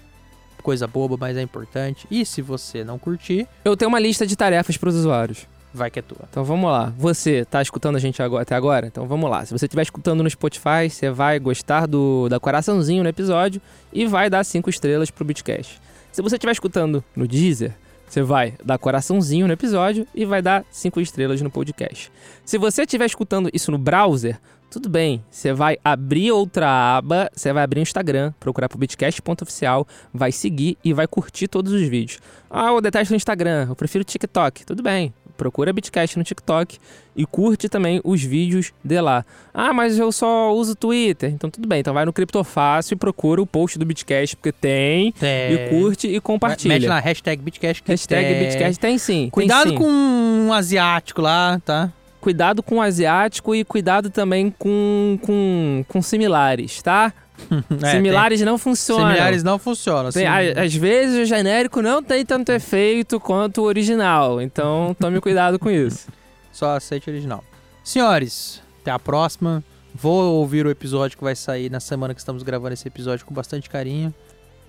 coisa 0.63 0.87
boba, 0.87 1.15
mas 1.19 1.37
é 1.37 1.41
importante. 1.41 2.07
E 2.09 2.25
se 2.25 2.41
você 2.41 2.83
não 2.83 2.97
curtir, 2.97 3.47
Eu 3.63 3.77
tenho 3.77 3.89
uma 3.89 3.99
lista 3.99 4.25
de 4.25 4.35
tarefas 4.35 4.77
pros 4.77 4.95
usuários. 4.95 5.45
Vai 5.75 5.91
que 5.91 5.99
é 5.99 6.01
tua. 6.01 6.25
Então 6.29 6.43
vamos 6.43 6.69
lá. 6.69 6.93
Você 6.97 7.45
tá 7.45 7.61
escutando 7.61 7.95
a 7.95 7.99
gente 7.99 8.21
agora, 8.21 8.43
até 8.43 8.55
agora? 8.55 8.87
Então 8.87 9.07
vamos 9.07 9.29
lá. 9.29 9.45
Se 9.45 9.51
você 9.51 9.65
estiver 9.65 9.83
escutando 9.83 10.23
no 10.23 10.29
Spotify, 10.29 10.89
você 10.89 11.09
vai 11.09 11.39
gostar 11.39 11.85
do 11.85 12.27
da 12.29 12.39
coraçãozinho 12.39 13.03
no 13.03 13.09
episódio 13.09 13.61
e 13.93 14.05
vai 14.05 14.29
dar 14.29 14.43
cinco 14.43 14.69
estrelas 14.69 15.11
pro 15.11 15.25
Bitcast. 15.25 15.79
Se 16.11 16.21
você 16.21 16.35
estiver 16.35 16.53
escutando 16.53 17.03
no 17.15 17.27
Deezer, 17.27 17.73
você 18.07 18.21
vai 18.21 18.53
dar 18.63 18.77
coraçãozinho 18.77 19.47
no 19.47 19.53
episódio 19.53 20.07
e 20.15 20.25
vai 20.25 20.41
dar 20.41 20.63
cinco 20.71 21.01
estrelas 21.01 21.41
no 21.41 21.49
podcast. 21.49 22.11
Se 22.45 22.57
você 22.57 22.83
estiver 22.83 23.05
escutando 23.05 23.49
isso 23.53 23.71
no 23.71 23.77
browser, 23.77 24.39
tudo 24.69 24.89
bem, 24.89 25.23
você 25.29 25.53
vai 25.53 25.77
abrir 25.83 26.31
outra 26.31 26.97
aba, 26.97 27.29
você 27.33 27.51
vai 27.53 27.63
abrir 27.63 27.79
o 27.79 27.81
Instagram, 27.81 28.33
procurar 28.39 28.67
por 28.67 28.77
bitcast.oficial, 28.77 29.87
vai 30.13 30.31
seguir 30.31 30.77
e 30.83 30.93
vai 30.93 31.07
curtir 31.07 31.47
todos 31.47 31.71
os 31.71 31.87
vídeos. 31.87 32.19
Ah, 32.49 32.67
eu 32.67 32.81
detesto 32.81 33.13
o 33.13 33.15
Instagram, 33.15 33.67
eu 33.69 33.75
prefiro 33.75 34.01
o 34.01 34.05
TikTok. 34.05 34.65
Tudo 34.65 34.83
bem, 34.83 35.13
procura 35.35 35.71
Bitcast 35.73 36.17
no 36.17 36.23
TikTok 36.23 36.77
e 37.15 37.25
curte 37.25 37.69
também 37.69 38.01
os 38.03 38.21
vídeos 38.21 38.73
de 38.83 38.99
lá. 38.99 39.25
Ah, 39.53 39.73
mas 39.73 39.97
eu 39.97 40.11
só 40.11 40.53
uso 40.53 40.75
Twitter. 40.75 41.31
Então 41.31 41.49
tudo 41.49 41.67
bem, 41.67 41.79
então 41.79 41.93
vai 41.93 42.05
no 42.05 42.13
Criptofácil 42.13 42.95
e 42.95 42.97
procura 42.97 43.41
o 43.41 43.45
post 43.45 43.77
do 43.79 43.85
Bitcast, 43.85 44.35
porque 44.35 44.51
tem, 44.51 45.13
e 45.21 45.69
curte 45.69 46.07
e 46.07 46.19
compartilha. 46.19 46.75
Mete 46.75 46.87
lá, 46.87 46.99
hashtag 46.99 47.41
Bitcast. 47.41 47.83
Hashtag 47.85 48.27
tem. 48.27 48.39
Bitcast 48.39 48.79
tem 48.79 48.97
sim. 48.97 49.13
tem 49.13 49.29
Cuidado 49.29 49.69
sim. 49.69 49.75
com 49.75 49.87
um 49.87 50.53
asiático 50.53 51.21
lá, 51.21 51.61
tá? 51.63 51.91
Cuidado 52.19 52.63
com 52.63 52.77
o 52.77 52.81
asiático 52.81 53.53
e 53.53 53.63
cuidado 53.63 54.09
também 54.09 54.49
com, 54.57 55.19
com, 55.21 55.85
com 55.87 56.01
similares, 56.01 56.81
tá? 56.81 57.13
É, 57.83 57.91
similares 57.91 58.41
não 58.41 58.53
tem- 58.53 58.63
funcionam. 58.63 59.07
Similares 59.07 59.43
não 59.43 59.59
funcionam. 59.59 60.11
Tem- 60.11 60.25
assim. 60.27 60.59
às 60.59 60.73
vezes 60.73 61.19
o 61.23 61.25
genérico 61.25 61.81
não 61.81 62.01
tem 62.01 62.25
tanto 62.25 62.51
efeito 62.51 63.19
quanto 63.19 63.61
o 63.61 63.65
original, 63.65 64.41
então 64.41 64.95
tome 64.99 65.19
cuidado 65.21 65.59
com 65.59 65.69
isso. 65.69 66.07
Só 66.51 66.75
aceite 66.75 67.09
o 67.09 67.13
original. 67.13 67.43
Senhores, 67.83 68.61
até 68.81 68.91
a 68.91 68.97
próxima. 68.99 69.63
Vou 69.93 70.35
ouvir 70.35 70.65
o 70.65 70.69
episódio 70.69 71.17
que 71.17 71.23
vai 71.23 71.35
sair 71.35 71.69
na 71.69 71.79
semana 71.79 72.13
que 72.13 72.19
estamos 72.19 72.43
gravando 72.43 72.73
esse 72.73 72.87
episódio 72.87 73.25
com 73.25 73.33
bastante 73.33 73.69
carinho. 73.69 74.13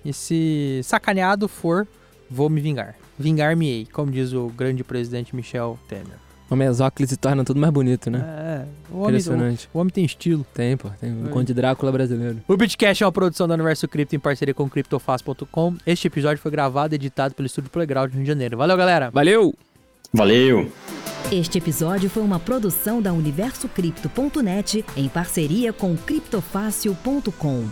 E 0.05 0.13
se 0.13 0.79
sacaneado 0.83 1.47
for, 1.49 1.85
vou 2.29 2.49
me 2.49 2.61
vingar. 2.61 2.95
Vingar-me-ei, 3.19 3.85
como 3.91 4.11
diz 4.11 4.31
o 4.31 4.47
grande 4.47 4.83
presidente 4.83 5.35
Michel 5.35 5.77
Temer. 5.89 6.26
O 6.49 6.55
mesóclise 6.55 7.11
se 7.11 7.17
torna 7.17 7.43
tudo 7.43 7.59
mais 7.59 7.73
bonito, 7.73 8.09
né? 8.09 8.19
É, 8.19 8.65
o 8.89 8.97
homem, 8.99 9.09
Impressionante. 9.09 9.69
o, 9.73 9.77
o 9.77 9.81
homem 9.81 9.91
tem 9.91 10.05
estilo. 10.05 10.45
Tem, 10.53 10.77
pô. 10.77 10.89
Tem 10.99 11.11
o 11.11 11.27
É. 11.27 11.29
Conde 11.29 11.53
Drácula 11.53 11.91
brasileiro. 11.91 12.37
O 12.47 12.55
Bitcast 12.55 13.03
é 13.03 13.05
uma 13.05 13.11
produção 13.11 13.47
da 13.47 13.53
Universo 13.53 13.87
Cripto 13.87 14.15
em 14.15 14.19
parceria 14.19 14.53
com 14.53 14.69
CryptoFast.com. 14.69 15.75
Este 15.85 16.07
episódio 16.07 16.41
foi 16.41 16.49
gravado 16.51 16.93
e 16.93 16.95
editado 16.95 17.35
pelo 17.35 17.45
Estúdio 17.47 17.69
Playground 17.69 18.11
Rio 18.13 18.21
de 18.21 18.27
Janeiro. 18.27 18.57
Valeu, 18.57 18.77
galera! 18.77 19.09
Valeu! 19.11 19.53
Valeu! 20.13 20.71
Este 21.29 21.57
episódio 21.57 22.09
foi 22.09 22.23
uma 22.23 22.39
produção 22.39 23.01
da 23.01 23.11
UniversoCripto.net 23.11 24.85
em 24.95 25.09
parceria 25.09 25.73
com 25.73 25.97
criptofácil.com. 25.97 27.65